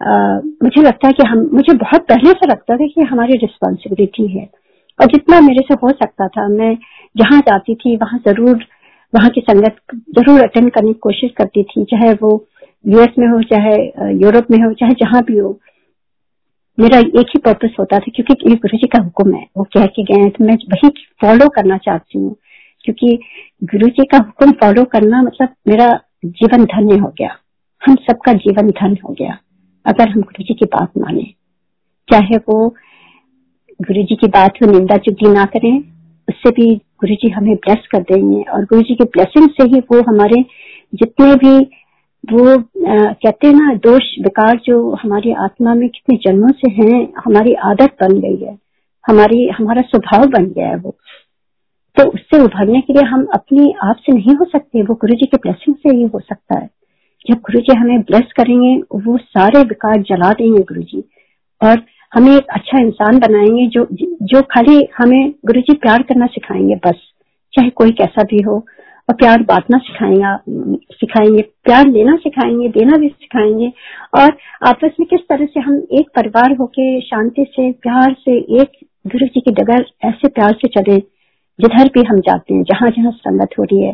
[0.00, 4.26] आ, मुझे लगता है कि हम मुझे बहुत पहले से लगता था कि हमारी रिस्पॉन्सिबिलिटी
[4.38, 4.48] है।
[4.98, 6.76] और जितना मेरे से हो सकता था, मैं
[7.16, 8.64] जहाँ जाती थी, वहाँ ज़रूर,
[9.12, 9.76] वहाँ की संगत
[10.18, 12.30] ज़रूर अटेंड करने की कोशिश करती थी, चाहे वो
[12.84, 13.76] यूएस में हो, चाहे
[14.14, 15.58] यूरोप में हो, चाहे जहाँ भी हो।
[16.78, 19.86] मेरा एक ही पर्पस होता था, क्योंकि ये गुरु जी का हुक्म है। वो कह
[19.88, 20.88] के गए हैं तो मैं वही
[21.20, 22.34] फॉलो करना चाहती हूँ,
[22.84, 23.18] क्योंकि
[23.64, 25.88] गुरु जी का हुक्म फॉलो करना मतलब मेरा
[26.26, 27.36] जीवन धन्य हो गया।
[27.82, 29.38] हम सबका जीवन धन्य हो गया,
[29.86, 31.22] अगर हम गुरु जी की बात माने।
[32.08, 32.74] चाहे वो
[33.80, 35.78] गुरु जी की बात हो निंदा चुगली ना करें
[36.28, 39.80] उससे भी गुरु जी हमें ब्लेस कर देंगे। और गुरु जी की ब्लेसिंग से ही
[39.92, 40.44] वो हमारे
[40.94, 41.58] जितने भी
[42.24, 47.02] वो आ, कहते हैं ना दोष विकार जो हमारी आत्मा में कितने जन्मों से हैं
[47.24, 48.56] हमारी आदत बन गई है।
[49.04, 50.94] हमारी हमारा स्वभाव बन गया है वो।
[51.96, 55.26] तो उससे उभरने के लिए हम अपनी आप से नहीं हो सकते वो गुरु जी
[55.26, 56.68] के ब्लेसिंग से ही हो सकता है।
[57.26, 61.02] जब गुरु जी हमें ब्लेस करेंगे वो सारे विकार जला देंगे गुरु जी
[61.60, 61.82] और
[62.12, 63.86] हमें एक अच्छा इंसान बनाएँगे जो
[64.32, 67.00] जो खाली हमें गुरु जी प्यार करना सिखाएँगे बस,
[67.52, 68.64] चाहे कोई कैसा भी हो।
[69.08, 73.72] और प्यार बांटना सिखाएँगे सिखाएँगे, प्यार लेना सिखाएँगे, देना भी सिखाएँगे।
[74.20, 78.86] और आपस में किस तरह से हम एक परिवार होके शांति से, प्यार से, एक
[79.06, 80.98] गुरु जी की डगर ऐसे प्यार से चले,
[81.58, 83.92] जिधर भी हम जाते हैं, जहाँ जहाँ संगत हो रही है।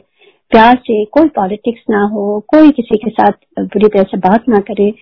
[0.50, 4.60] प्यार से कोई पॉलिटिक्स ना हो, कोई किसी के साथ बुरी तरह से बात ना
[4.60, 4.92] करे।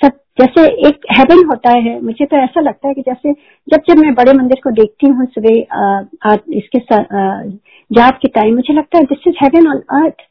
[0.00, 3.32] सब जैसे एक हेवन होता है। मुझे तो ऐसा लगता है कि जैसे
[3.68, 6.78] जब जब मैं बड़े मंदिर को देखती हूँ सुबह इसके
[7.90, 10.22] जाप के टाइम मुझे लगता है this is heaven on earth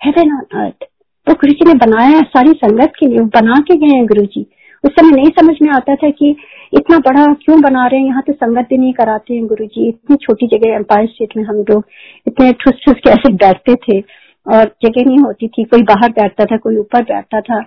[0.00, 0.88] heaven on earth
[1.26, 4.24] तो गुरु जी ने बनाया है सारी संगत के लिए, बना के गए हैं गुरु
[4.26, 4.46] जी।
[4.84, 6.30] उस समय नहीं समझ में आता था कि
[6.72, 9.88] इतना बड़ा क्यों बना रहे हैं, यहाँ तो संगत भी नहीं कराते हैं गुरु जी।
[9.88, 11.84] इतनी छोटी जगह एम्पायर स्टेट में हम लोग
[12.26, 16.44] इतने ठुस ठुस के ऐसे बैठते थे और जगह नहीं होती थी, कोई बाहर बैठता
[16.44, 17.60] था, कोई ऊपर बैठता था।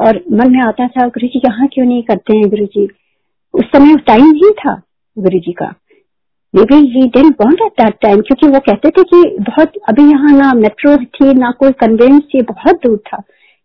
[0.00, 2.88] और मन में आता था, गुरु जी, यहाँ क्यों नहीं करते हैं गुरु जी?
[3.54, 4.82] उस समय टाइम नहीं था
[5.18, 5.74] गुरु जी का।
[6.62, 10.32] Maybe he didn't want at that time क्योंकि वो कहते थे कि बहुत, अभी यहाँ
[10.32, 13.16] ना मेट्रो थी, ना कोई कन्वेंस थी, बहुत दूर था।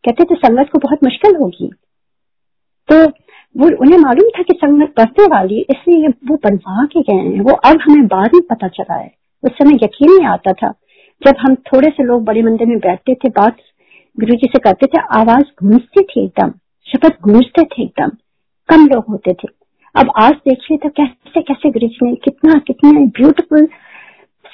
[0.05, 1.71] कहते थे संगत को बहुत मुश्किल होगी।
[2.91, 3.07] तो
[3.57, 7.51] वो, उन्हें मालूम था कि संगत बढ़ने वाली, इसलिए वो बनवा के गए हैं। वो
[7.51, 9.11] अब हमें बाद में पता चला है।
[9.43, 10.73] उस समय यकीन नहीं आता था।
[11.25, 13.55] जब हम थोड़े से लोग बड़े मंदिर में बैठते थे, बात
[14.17, 16.51] गुरु जी से कहते थे, आवाज़ गूंजती थी एकदम,
[16.87, 18.09] शपथ गूंजते थे एकदम,
[18.69, 19.47] कम लोग होते थे।
[19.95, 23.65] अब आज देखिए तो कैसे कैसे गुरु जी ने कितना कितना ब्यूटीफुल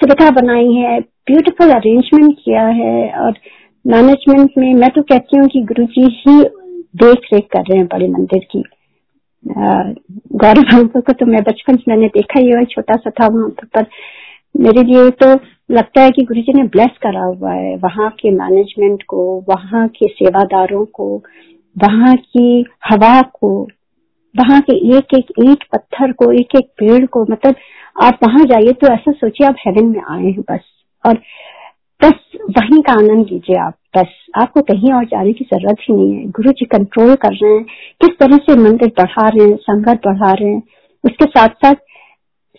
[0.00, 3.34] सुविधा बनाई है ब्यूटीफुल अरेंजमेंट किया है, और
[3.84, 6.42] मैनेजमेंट में मैं तो कहती हूँ कि गुरु जी ही
[6.96, 8.62] देख रेख कर रहे हैं बड़े मंदिर की।
[9.44, 13.86] गौरव को तो मैं बचपन से मैंने देखा है छोटा सा था वहाँ पर
[14.56, 15.34] मेरे लिए तो
[15.70, 19.88] लगता है कि गुरु जी ने ब्लेस करा हुआ है। वहाँ के मैनेजमेंट को, वहाँ
[19.88, 21.22] के सेवादारों को,
[21.76, 23.68] वहाँ की हवा को,
[24.34, 27.54] वहाँ के एक एक ईट पत्थर को, एक एक पेड़ को मतलब
[28.02, 30.60] आप वहाँ जाइए तो ऐसा सोचिए आप हेवन में आए हैं बस।
[31.06, 31.14] और
[32.00, 36.14] बस वहीं का आनंद लीजिए आप, बस। आपको कहीं और जाने की ज़रूरत ही नहीं
[36.14, 37.64] है। गुरु जी कंट्रोल कर रहे हैं।
[38.00, 40.62] किस तरह से मंदिर बढ़ा रहे हैं, संगत बढ़ा रहे हैं,
[41.04, 41.74] उसके साथ साथ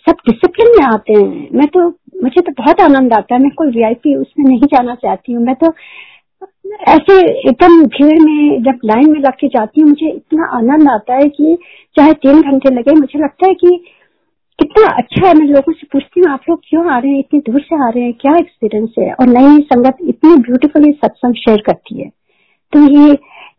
[0.06, 1.90] सब डिसिप्लिन में आते हैं। मैं तो
[2.24, 5.56] मुझे तो बहुत आनंद आता है। मैं कोई वीआईपी उसमें नहीं जाना चाहती हूँ। मैं
[5.56, 5.74] तो
[6.90, 7.16] ऐसे
[7.50, 11.28] एकदम भीड़ में जब लाइन में लग के जाती हूँ, मुझे इतना आनंद आता है
[11.30, 11.58] कि
[11.96, 13.76] चाहे तीन घंटे लगे, मुझे लगता है कि
[14.60, 17.20] कितना अच्छा है। मैं लोगों से पूछती हूँ, आप लोग क्यों आ रहे हैं?
[17.20, 19.12] इतनी दूर से आ रहे हैं, क्या एक्सपीरियंस है?
[19.14, 22.10] और नई संगत इतनी ब्यूटीफुली सत्संग शेयर करती है।
[22.74, 23.12] तो ये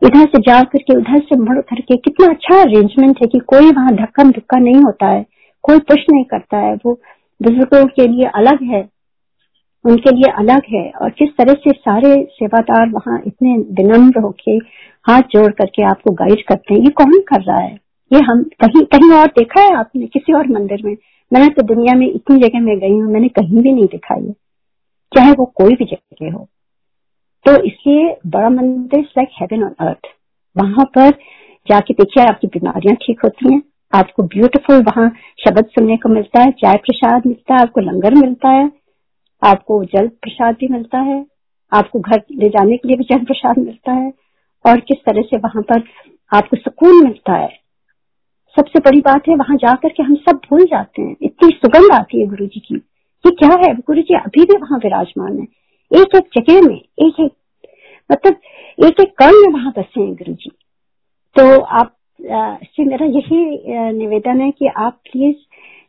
[0.05, 3.95] इधर से जा करके, उधर से मुड़ करके कितना अच्छा अरेंजमेंट है कि कोई वहाँ
[3.95, 5.25] धक्का धुक्का नहीं होता है,
[5.63, 6.99] कोई पुश नहीं करता है। वो
[7.43, 8.81] बुज़ुर्गों के लिए अलग है,
[9.85, 14.57] उनके लिए अलग है, और किस तरह से सारे सेवादार वहाँ इतने विनम्र होके
[15.05, 17.73] हाथ जोड़ करके आपको गाइड करते हैं, ये कौन कर रहा है?
[18.11, 20.95] ये हम कहीं कहीं और देखा है आपने, किसी और मंदिर में?
[21.31, 24.31] मैंने तो दुनिया में इतनी जगह में गई हूँ, मैंने कहीं भी नहीं देखा ये,
[25.11, 26.47] चाहे वो कोई भी जगह हो।
[27.45, 30.07] तो इसलिए बड़ा मंदिर लाइक हेवन ऑन अर्थ
[30.55, 31.09] वहाँ पर
[31.67, 33.61] जाके देखिए आपकी बीमारियाँ ठीक होती हैं
[33.93, 38.49] आपको ब्यूटीफुल वहाँ शब्द सुनने को मिलता है, चाय प्रसाद मिलता है, आपको लंगर मिलता
[38.49, 38.71] है,
[39.43, 41.25] आपको जल प्रसाद भी मिलता है,
[41.73, 44.13] आपको घर ले जाने के लिए भी जल प्रसाद मिलता है,
[44.65, 45.83] और किस तरह से वहाँ पर
[46.33, 47.63] आपको सुकून मिलता है।
[48.57, 52.19] सबसे बड़ी बात है, वहाँ जाकर के हम सब भूल जाते हैं। इतनी सुगंध आती
[52.19, 52.75] है गुरु जी की।
[53.25, 53.75] ये क्या है?
[53.75, 55.47] गुरु जी अभी भी वहाँ विराजमान है।
[55.91, 57.31] एक एक जगह में एक एक
[58.11, 58.35] मतलब
[58.85, 60.49] एक एक कर्ण में वहाँ बसे हैं गुरु जी
[61.35, 65.35] तो आप से, मेरा यही निवेदन है कि आप प्लीज़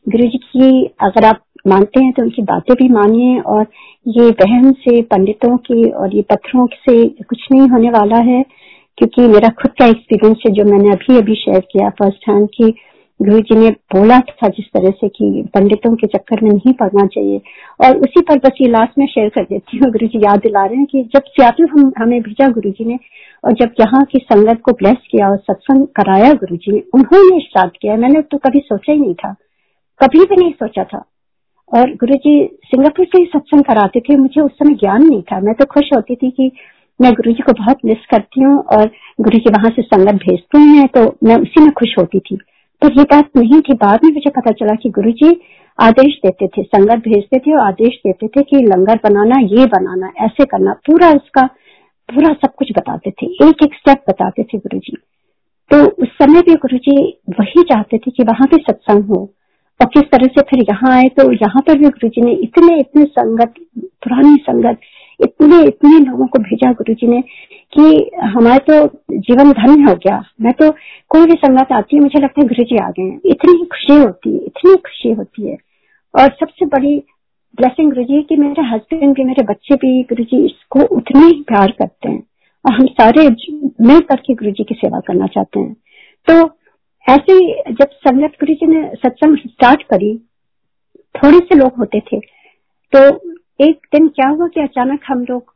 [0.07, 3.67] गुरु जी की, अगर आप मानते हैं तो उनकी बातें भी मानिए और
[4.07, 8.43] ये बहन से, पंडितों की और ये पत्थरों से कुछ नहीं होने वाला है,
[8.99, 12.75] क्योंकि मेरा खुद का एक्सपीरियंस है जो मैंने अभी अभी शेयर किया फ़र्स्ट हैंड की
[13.23, 17.07] गुरु जी ने बोला था जिस तरह से कि पंडितों के चक्कर में नहीं पड़ना
[17.07, 17.41] चाहिए।
[17.85, 20.65] और उसी पर बस ये लास्ट में शेयर कर देती हूँ। गुरु जी याद दिला
[20.65, 22.99] रहे हैं कि जब सियाटल हम, हमें भेजा गुरु जी ने
[23.45, 27.41] और जब यहाँ की संगत को ब्लेस किया और सत्संग कराया गुरु जी ने, उन्होंने
[27.41, 29.33] स्टार्ट किया। मैंने तो कभी सोचा ही नहीं था।
[30.03, 31.05] कभी भी नहीं सोचा था।
[31.75, 35.41] और गुरु जी सिंगापुर से ही सत्संग कराते थे। मुझे उस समय ज्ञान नहीं था।
[35.41, 36.53] मैं तो खुश होती थी कि
[37.01, 40.59] मैं गुरु जी को बहुत मिस करती हूँ और गुरु जी वहाँ से संगत भेजते
[40.59, 42.39] हैं। तो मैं उसी में खुश होती थी।
[42.85, 45.29] पर ये बात नहीं थी बाद में मुझे पता चला कि गुरु जी
[45.79, 50.13] आदेश देते थे, संगत भेजते थे और आदेश देते थे कि लंगर बनाना, ये बनाना,
[50.25, 51.47] ऐसे करना, पूरा उसका,
[52.09, 54.97] पूरा सब कुछ बताते थे एक एक स्टेप बताते थे गुरु जी
[55.71, 56.97] तो उस समय भी गुरु जी
[57.39, 59.21] वही चाहते थे कि वहाँ भी सत्संग हो।
[59.81, 62.79] और किस तरह से फिर यहाँ आए तो यहाँ पर भी गुरु जी ने इतने
[62.81, 64.79] इतने संगत, पुरानी संगत
[65.21, 67.21] इतने इतने लोगों को भेजा गुरु जी ने
[67.73, 70.71] कि हमारे तो जीवन धन्य हो गया। मैं तो
[71.11, 74.33] कोई भी संगत आती है, मुझे लगता है गुरु जी आ गए इतनी खुशी होती
[74.33, 75.57] है, इतनी खुशी होती है।
[76.15, 76.97] और सबसे बड़ी
[77.59, 81.43] ब्लेसिंग गुरु जी की मेरे हस्बैंड भी, मेरे बच्चे भी गुरु जी इसको उतने ही
[81.43, 82.23] प्यार करते हैं।
[82.65, 83.29] और हम सारे
[83.81, 85.75] मिल करके गुरु जी की सेवा करना चाहते हैं।
[86.27, 86.35] तो
[87.07, 90.17] ऐसे ही जब संगत गुरु जी ने सत्संग स्टार्ट करी,
[91.15, 92.19] थोड़े से लोग होते थे
[92.93, 93.01] तो
[93.61, 95.53] एक दिन क्या हुआ कि अचानक हम लोग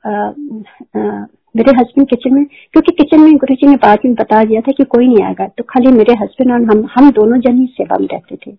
[1.56, 4.72] मेरे हस्बैंड किचन में, क्योंकि किचन में गुरु जी ने बाद में बता दिया था
[4.72, 7.98] कि कोई नहीं आएगा तो खाली मेरे हस्बैंड और हम हम दोनों जन ही सेवा
[8.00, 8.50] में रहते थे।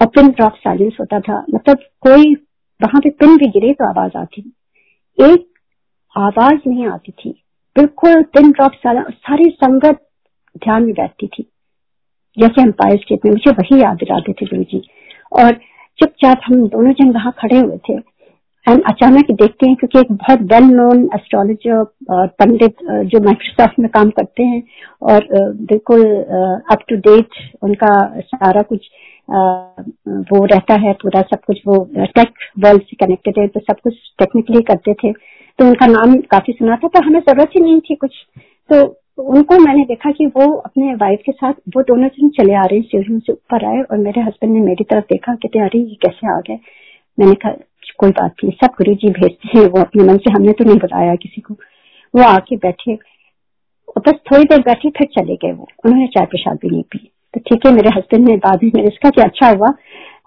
[0.00, 2.34] और पिन ड्रॉप साइलेंस होता था। मतलब कोई,
[2.80, 4.42] वहाँ पे पिन भी गिरे तो आवाज़ आती
[5.18, 5.46] एक
[6.16, 7.30] आवाज़ नहीं आती थी।
[7.76, 10.06] बिल्कुल पिन ड्रॉप सारी संगत
[10.56, 11.46] ध्यान में बैठती थी।
[12.36, 14.82] जैसे पाए स्टेट में, मुझे वही याद दिलाते थे गुरु जी
[15.32, 15.52] और
[15.98, 17.98] चुपचाप हम दोनों जन वहाँ खड़े हुए थे।
[18.66, 21.76] एंड अचानक देखते हैं क्योंकि एक बहुत वेल नोन एस्ट्रोलॉजर
[22.14, 22.76] और पंडित
[23.12, 24.62] जो माइक्रोसॉफ्ट में काम करते हैं
[25.02, 25.26] और
[25.62, 26.04] बिल्कुल
[26.72, 28.88] अप टू डेट उनका सारा कुछ
[29.30, 31.76] वो रहता है, पूरा सब कुछ वो
[32.16, 32.32] टेक
[32.64, 36.76] वर्ल्ड से कनेक्टेड है तो सब कुछ टेक्निकली करते थे। तो उनका नाम काफ़ी सुना
[36.76, 38.14] था तो हमें ज़रूरत ही नहीं थी कुछ।
[38.70, 38.82] तो
[39.30, 42.78] उनको मैंने देखा कि वो अपने वाइफ के साथ, वो दोनों जन चले आ रहे
[42.78, 45.94] हैं सीढ़ियों से ऊपर आए और मेरे हस्बैंड ने मेरी तरफ़ देखा कहते अरे, ये
[46.02, 46.58] कैसे आ गए?
[47.18, 47.52] मैंने कहा,
[47.98, 50.78] कोई बात नहीं, सब गुरु जी भेजते हैं वो अपने मन से, हमने तो नहीं
[50.78, 51.54] बुलाया किसी को।
[52.14, 52.98] वो आके बैठे
[53.98, 56.98] बस थोड़ी देर बैठे, फिर चले गए वो। उन्होंने चाय प्रसाद भी नहीं पी।
[57.34, 59.68] तो ठीक है, मेरे हस्बैंड ने बाद में इसका कि अच्छा हुआ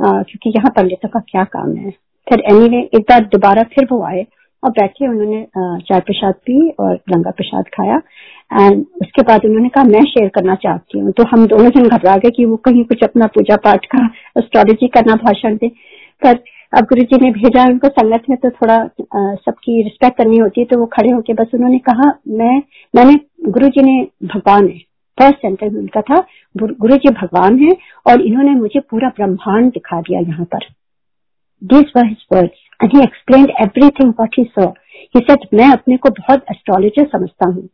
[0.01, 1.91] क्योंकि यहाँ पंडितों का क्या काम है।
[2.27, 4.25] फिर एनी एक बार दोबारा फिर वो आए,
[4.63, 8.01] और बैठे उन्होंने चाय प्रसाद पी और लंगा प्रसाद खाया।
[8.53, 12.15] एंड उसके बाद उन्होंने कहा, मैं शेयर करना चाहती हूँ। तो हम दोनों जन घबरा
[12.17, 14.05] गए कि वो कहीं कुछ अपना पूजा पाठ का
[14.37, 15.67] एस्ट्रोलॉजी करना भाषण दे।
[16.21, 16.39] पर
[16.73, 18.77] अब गुरु जी ने भेजा उनको संगत में तो थोड़ा
[19.37, 22.61] सबकी रिस्पेक्ट करनी होती है तो वो खड़े होके बस उन्होंने कहा, मैं,
[22.93, 23.13] मैंने
[23.49, 24.77] गुरु जी ने भगवान है
[25.17, 26.17] फ़र्स्ट सेंटेंस उनका था,
[26.55, 27.71] गुरु जी भगवान है,
[28.05, 30.65] और इन्होंने मुझे पूरा ब्रह्मांड दिखा दिया यहाँ पर।
[31.61, 34.67] This were his words and he explain everything what he saw
[35.15, 37.67] he said मैं अपने को बहुत एस्ट्रोलॉजर समझता हूँ,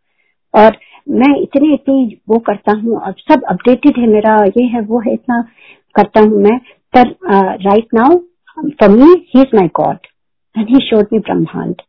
[0.53, 0.77] और
[1.11, 5.13] मैं इतनी इतनी वो करता हूँ, और सब अपडेटेड है मेरा, ये है, वो है,
[5.13, 5.41] इतना
[5.95, 6.57] करता हूँ मैं,
[6.93, 7.15] पर
[7.61, 8.19] right now
[8.79, 10.07] for me he is my God
[10.55, 11.81] and he showed me brahmand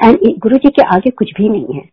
[0.00, 1.84] and Guru जी के आगे कुछ भी नहीं है।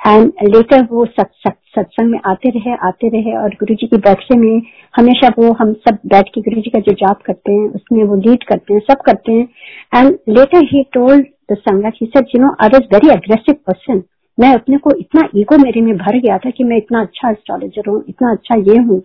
[0.00, 4.62] एंड लेटर वो सत्संग में आते रहे आते रहे, और गुरु जी की बैठे में
[4.94, 8.16] हमेशा वो हम सब बैठ के गुरु जी का जो जाप करते हैं, उसमें वो
[8.16, 9.48] लीड करते हैं, सब करते हैं।
[9.94, 14.02] And later he told the sangat he said you know I was very aggressive person
[14.38, 17.90] मैं अपने को इतना ईगो मेरे में भर गया था कि मैं इतना अच्छा एस्ट्रोलॉजर
[17.90, 19.00] हूँ, इतना अच्छा ये हूँ।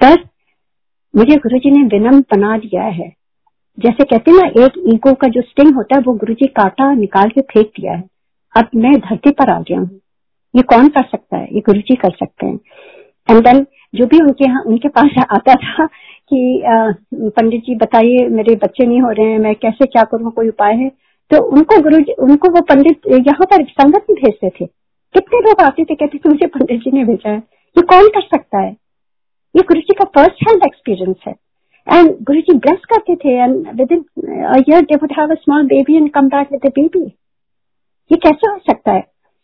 [0.00, 0.22] पर
[1.14, 3.12] मुझे गुरु जी ने विनम्र बना दिया है।
[3.78, 6.92] जैसे कहते हैं ना, एक ईगो का जो स्टिंग होता है, वो गुरु जी काटा,
[6.94, 8.04] निकाल के फेंक दिया है।
[8.54, 10.00] अब मैं धरती पर आ गया हूँ।
[10.54, 11.48] ये कौन कर सकता है?
[11.52, 12.58] ये गुरु जी कर सकते हैं।
[13.28, 16.62] एंड देन जो भी उनके यहाँ, उनके पास आता था कि
[17.14, 20.74] पंडित जी बताइए, मेरे बच्चे नहीं हो रहे हैं, मैं कैसे क्या करूँ, कोई उपाय
[20.74, 20.88] है?
[21.30, 24.66] तो उनको गुरु जी उनको वो पंडित यहाँ पर संगत में भेजते थे।
[25.14, 27.38] कितने लोग आते थे, कहते थे, मुझे पंडित जी ने भेजा है।
[27.76, 28.70] ये कौन कर सकता है?
[29.54, 31.34] ये गुरु जी का फ़र्स्ट हैंड एक्सपीरियंस है।
[31.86, 36.72] एंड गुरु जी ब्लेस करते थे and with in baby and come back with the
[36.76, 37.04] baby
[38.10, 39.00] ये कैसे हो सकता है?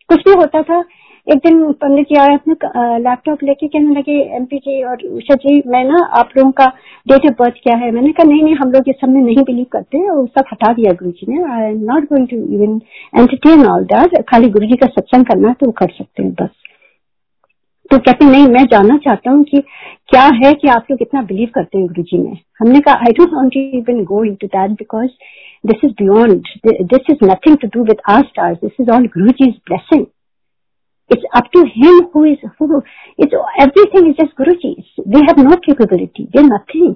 [0.09, 0.79] कुछ भी होता था,
[1.27, 2.55] एक दिन पंडित जी आए अपने
[3.01, 6.67] लैपटॉप लेके कहने लगे एमपी जी और उषा जी, मैं ना आप लोगों का
[7.07, 7.91] डेट ऑफ़ बर्थ क्या है?
[7.91, 10.73] मैंने कहा, नहीं नहीं, हम लोग ये सब में नहीं बिलीव करते और सब हटा
[10.73, 12.81] दिया गुरु जी ने। I am not going to even
[13.15, 16.33] entertain all that खाली गुरु जी का सत्संग करना है तो वो कर सकते हैं,
[16.33, 16.51] बस।
[17.91, 19.61] तो कहते नहीं, मैं जानना चाहता हूँ कि
[20.09, 23.13] क्या है कि आप लोग इतना बिलीव करते हैं गुरु जी में हमने कहा I
[23.19, 25.11] don't want to even go into that because
[25.67, 26.49] this is beyond
[26.93, 30.07] this is nothing to do with our stars this is all Guru ji is blessing
[31.11, 32.67] It's up to him who is, who.
[33.19, 34.91] It's, everything is just Guruji's.
[35.15, 36.27] We have no capability.
[36.35, 36.93] We're nothing.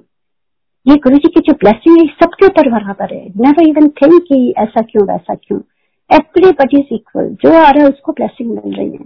[0.85, 4.37] ये गुरु जी की जो blessing है, सबके ऊपर बराबर है never even think कि
[4.57, 5.59] ऐसा क्यों, वैसा क्यों
[6.09, 9.03] एवरीबडी इज़ इक्वल जो आ रहा है, उसको ब्लेसिंग मिल रही है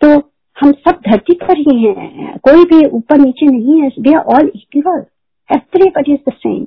[0.00, 0.16] तो
[0.58, 4.50] हम सब धरती पर ही हैं। कोई भी ऊपर नीचे नहीं है। We are all
[4.54, 5.04] equal
[5.50, 6.64] everybody is the same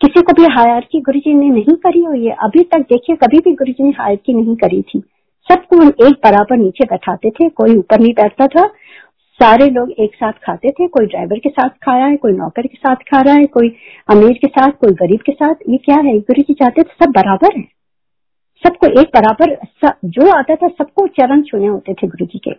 [0.00, 3.16] किसी को भी हायर की गुरु जी ने नहीं करी हो ये अभी तक देखिए,
[3.16, 5.02] कभी भी गुरु जी ने हायर की नहीं करी थी।
[5.48, 8.66] सबको हम एक बराबर नीचे बैठाते थे। कोई ऊपर नहीं बैठता था।
[9.40, 12.66] सारे लोग एक साथ खाते थे। कोई ड्राइवर के साथ खा रहा है, कोई नौकर
[12.66, 13.68] के साथ खा रहा है, कोई
[14.10, 16.18] अमीर के साथ, कोई गरीब के साथ। ये क्या है?
[16.18, 17.64] गुरु जी चाहते थे सब बराबर है।
[18.64, 19.56] सबको एक बराबर
[20.04, 22.50] जो आता था, सबको चरण छूने होते थे गुरु जी के।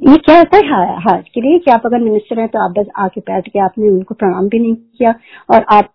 [0.00, 0.96] ये क्या होता है?
[1.00, 3.88] हाज के लिए कि आप अगर मिनिस्टर हैं तो आप बस आके बैठ के आपने
[3.88, 5.14] उनको प्रणाम भी नहीं किया
[5.50, 5.90] और आप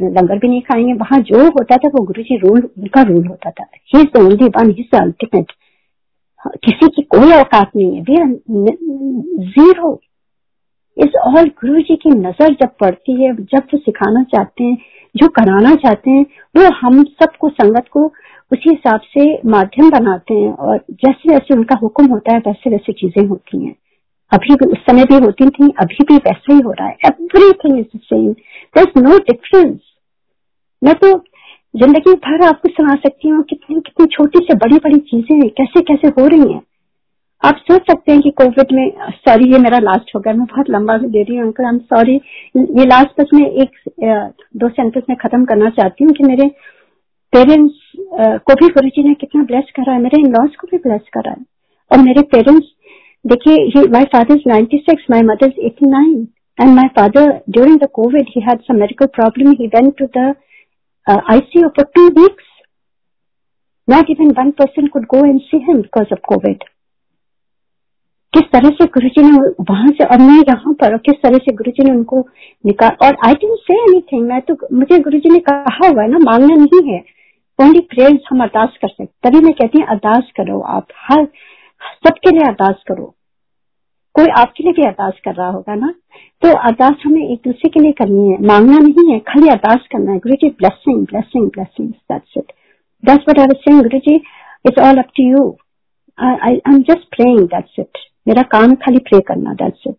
[0.00, 3.50] लंगर भी नहीं खाएँगे। वहाँ जो होता था वो गुरु जी रूल उनका रूल होता
[3.50, 5.52] था। He is the only one he ultimate
[6.64, 8.76] किसी की कोई औकात नहीं है। वी
[9.48, 9.98] ज़ीरो
[10.96, 14.76] इस ऑल गुरु जी की नज़र जब पड़ती है, जब वो सिखाना चाहते हैं,
[15.14, 16.24] जो कराना चाहते हैं,
[16.56, 18.06] वो हम सबको, संगत को
[18.52, 22.92] उसी हिसाब से माध्यम बनाते हैं और जैसे जैसे उनका हुक्म होता है वैसे वैसे
[22.92, 23.74] चीज़ें होती हैं।
[24.32, 27.78] अभी भी, उस समय भी होती थी, अभी भी वैसा ही हो रहा है। Everything
[27.78, 28.32] is same
[28.76, 29.78] there no difference
[30.82, 31.12] मैं तो
[31.74, 36.08] ज़िंदगी भर आपको सुना सकती हूँ कितनी कितनी छोटी से बड़ी बड़ी चीज़ें कैसे कैसे
[36.18, 36.60] हो रही हैं।
[37.42, 40.70] आप सोच सकते हैं कि कोविड में सॉरी ये मेरा लास्ट हो गया मैं बहुत
[40.70, 42.14] लंबा दे रही हूँ अंकल आई एम सॉरी
[42.78, 43.70] ये लास्ट बस मैं एक
[44.56, 46.48] दो सेंटेंस में खत्म करना चाहती हूँ कि मेरे
[47.32, 50.76] पेरेंट्स को भी गुरु जी ने कितना ब्लेस करा है, मेरे इन लॉस को भी
[50.78, 51.44] ब्लेस करा है।
[51.90, 52.66] और मेरे पेरेंट्स
[53.24, 56.26] देखिए my father is ninety six my mother is eighty nine
[56.58, 60.34] and my father during the covid he had some medical problem he went to the
[61.06, 62.46] ICU for two weeks
[63.88, 66.64] not even one person could go and see him because of covid
[68.32, 71.38] किस तरह से गुरु जी ने वहाँ से, और मैं यहाँ पर, और किस तरह
[71.38, 72.20] से गुरु जी ने उनको
[72.64, 76.08] निकाल, और आई डेंट से एनीथिंग मैं तो मुझे गुरु जी ने कहा हुआ है
[76.08, 76.98] ना, मांगना नहीं है।
[77.58, 81.24] ओनली प्रेयर्स हम अरदास कर सकते तभी मैं कहती हूँ, अरदास करो आप। हर,
[82.06, 83.14] सबके लिए अरदास करो।
[84.14, 85.92] कोई आपके लिए भी अरदास कर रहा होगा ना
[86.42, 90.12] तो अरदास हमें एक दूसरे के लिए करनी है। मांगना नहीं है, खाली अरदास करना
[90.12, 92.52] है। Guru ji blessing blessing blessing that's it
[93.02, 94.14] that's what I was saying Guru ji
[94.66, 95.56] it's all up to you
[96.18, 99.96] I am just praying that's it मेरा काम खाली प्रे करना दैट्स इट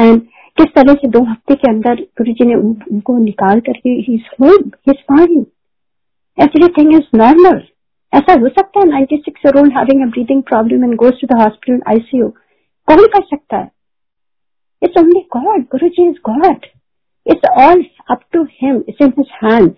[0.00, 0.20] एंड
[0.58, 4.18] किस तरह से दो हफ़्ते के अंदर गुरु जी ने उनको निकाल करके ही
[4.92, 5.46] फाइन
[6.38, 7.60] एवरीथिंग इज़ नॉर्मल
[8.12, 11.26] ऐसा हो सकता है ninety six year old having a breathing problem and goes to
[11.26, 12.28] the hospital ICU
[12.88, 13.70] कौन कर सकता है?
[14.82, 16.66] It's only God Guru ji is God
[17.26, 19.70] it's all up to him it's in his hand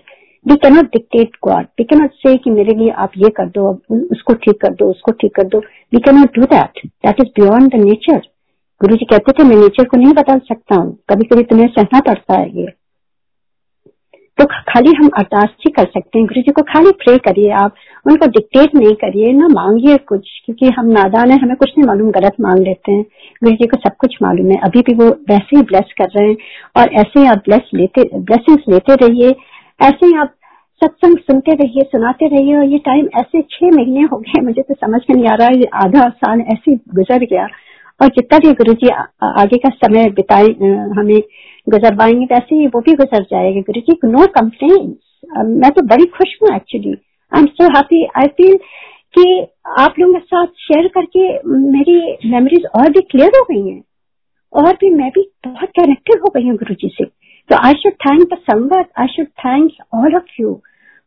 [0.46, 4.34] we cannot dictate God we cannot say कि मेरे लिए आप ये कर दो उसको
[4.34, 5.59] ठीक कर दो, उसको ठीक कर दो.
[5.94, 8.20] We cannot do that that is beyond the nature
[8.80, 10.92] Guru ji कहते थे, मैं नेचर को नहीं बदल सकता हूँ.
[11.11, 12.66] कभी कभी तुम्हें सहना पड़ता है ये।
[14.43, 17.74] तो खाली हम अरदास ही कर सकते हैं। गुरु जी को खाली प्रे करिए आप।
[18.07, 22.11] उनको डिक्टेट नहीं करिए, ना मांगिए कुछ, क्योंकि हम नादान है, हमें कुछ नहीं मालूम,
[22.11, 23.03] गलत मांग लेते हैं।
[23.45, 26.28] गुरु जी को सब कुछ मालूम है। अभी भी वो वैसे ही ब्लेस कर रहे
[26.28, 26.36] हैं
[26.76, 29.34] और ऐसे ही आप ब्लेस लेते ब्लेसिंग्स लेते रहिए।
[29.80, 30.34] ऐसे ही आप
[30.82, 34.74] सत्संग सुनते रहिए, सुनाते रहिए और ये टाइम ऐसे छह महीने हो गए मुझे तो
[34.74, 37.47] समझ में नहीं आ रहा है आधा साल ऐसे गुजर गया।
[38.01, 38.88] और जितना भी गुरु जी
[39.24, 40.47] आगे का समय बिताए
[40.99, 41.20] हमें
[41.66, 44.95] गुजरवाएँगे वैसे ही वो भी गुजर जाएगा। गुरु जी नो कम्प्लेन
[45.61, 46.97] मैं तो बड़ी खुश हूँ actually
[47.32, 48.57] I am so happy I feel
[49.14, 49.24] कि
[49.80, 51.26] आप लोगों के साथ शेयर करके
[51.70, 51.97] मेरी
[52.30, 53.82] मेमोरीज और भी क्लियर हो गई हैं।
[54.53, 57.93] और भी मैं भी बहुत कनेक्टेड हो गई हूँ गुरु जी से। तो आई should
[58.07, 58.88] thank the sangat.
[59.01, 60.55] I should thank all of you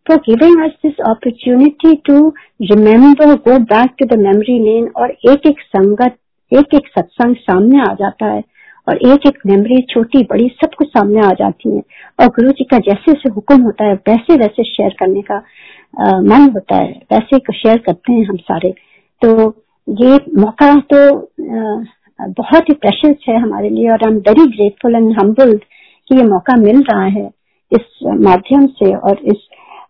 [0.08, 2.18] for giving us this opportunity to
[2.62, 6.18] remember go back to the memory lane और एक एक संगत
[6.52, 8.44] एक एक सत्संग सामने आ जाता है
[8.88, 11.82] और एक एक मेमोरी छोटी बड़ी सब कुछ सामने आ जाती है।
[12.20, 16.20] और गुरु जी का जैसे जैसे हुक्म होता है वैसे वैसे शेयर करने का आ,
[16.22, 18.74] मन होता है वैसे शेयर करते हैं हम सारे।
[19.22, 19.50] तो
[19.88, 21.82] ये मौका तो आ,
[22.20, 25.64] बहुत ही प्रेशस है हमारे लिए और I am very grateful and humbled
[26.08, 27.30] कि ये मौका मिल रहा है
[27.72, 29.48] इस माध्यम से और इस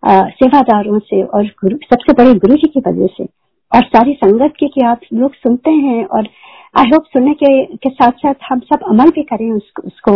[0.07, 3.27] सेवादारों से और गुरु सबसे बड़े गुरु जी की वजह से।
[3.71, 6.27] और सारी संगत की कि आप लोग सुनते हैं और
[6.77, 10.11] आई होप सुनने के, के साथ साथ हम सब अमल भी करें उसको, उसको।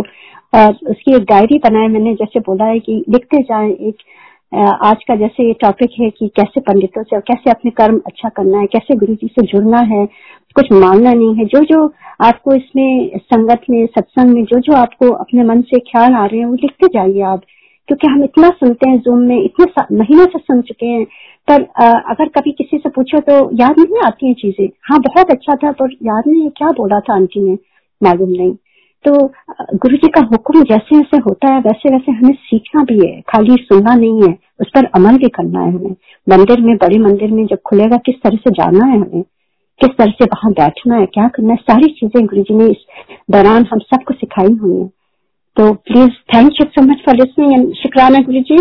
[0.54, 4.04] और उसकी एक डायरी बनाए मैंने जैसे बोला है कि लिखते जाए एक
[4.54, 8.30] आज का जैसे ये टॉपिक है कि कैसे पंडितों से और कैसे अपने कर्म अच्छा
[8.30, 10.06] करना है कैसे गुरु जी से जुड़ना है
[10.56, 11.86] कुछ मानना नहीं है। जो जो
[12.26, 16.40] आपको इसमें संगत में सत्संग में जो जो आपको अपने मन से ख्याल आ रहे
[16.40, 17.42] हैं वो लिखते जाइए आप।
[17.90, 19.66] क्योंकि हम इतना सुनते हैं जूम में, इतने
[19.98, 21.06] महीनों से सुन चुके हैं,
[21.48, 21.62] पर
[22.12, 25.72] अगर कभी किसी से पूछो तो याद नहीं आती हैं चीज़ें। हाँ बहुत अच्छा था,
[25.72, 27.58] पर याद नहीं क्या बोला था आंटी ने,
[28.02, 28.54] मालूम नहीं।
[29.06, 29.12] तो
[29.76, 33.56] गुरु जी का हुक्म जैसे जैसे होता है, वैसे वैसे हमें सीखना भी है, खाली
[33.62, 35.96] सुनना नहीं है, उस पर अमल भी करना है हमें।
[36.28, 39.24] मंदिर में, बड़े मंदिर में जब खुलेगा, किस तरह से जाना है हमें?
[39.80, 41.58] किस तरह से वहाँ बैठना है, क्या करना है?
[41.64, 42.86] सारी चीज़ें गुरु जी ने इस
[43.32, 44.88] दौरान हम सबको सिखाई हुई है।
[45.58, 48.60] तो please thank you so much for listening and शुक्राना गुरु जी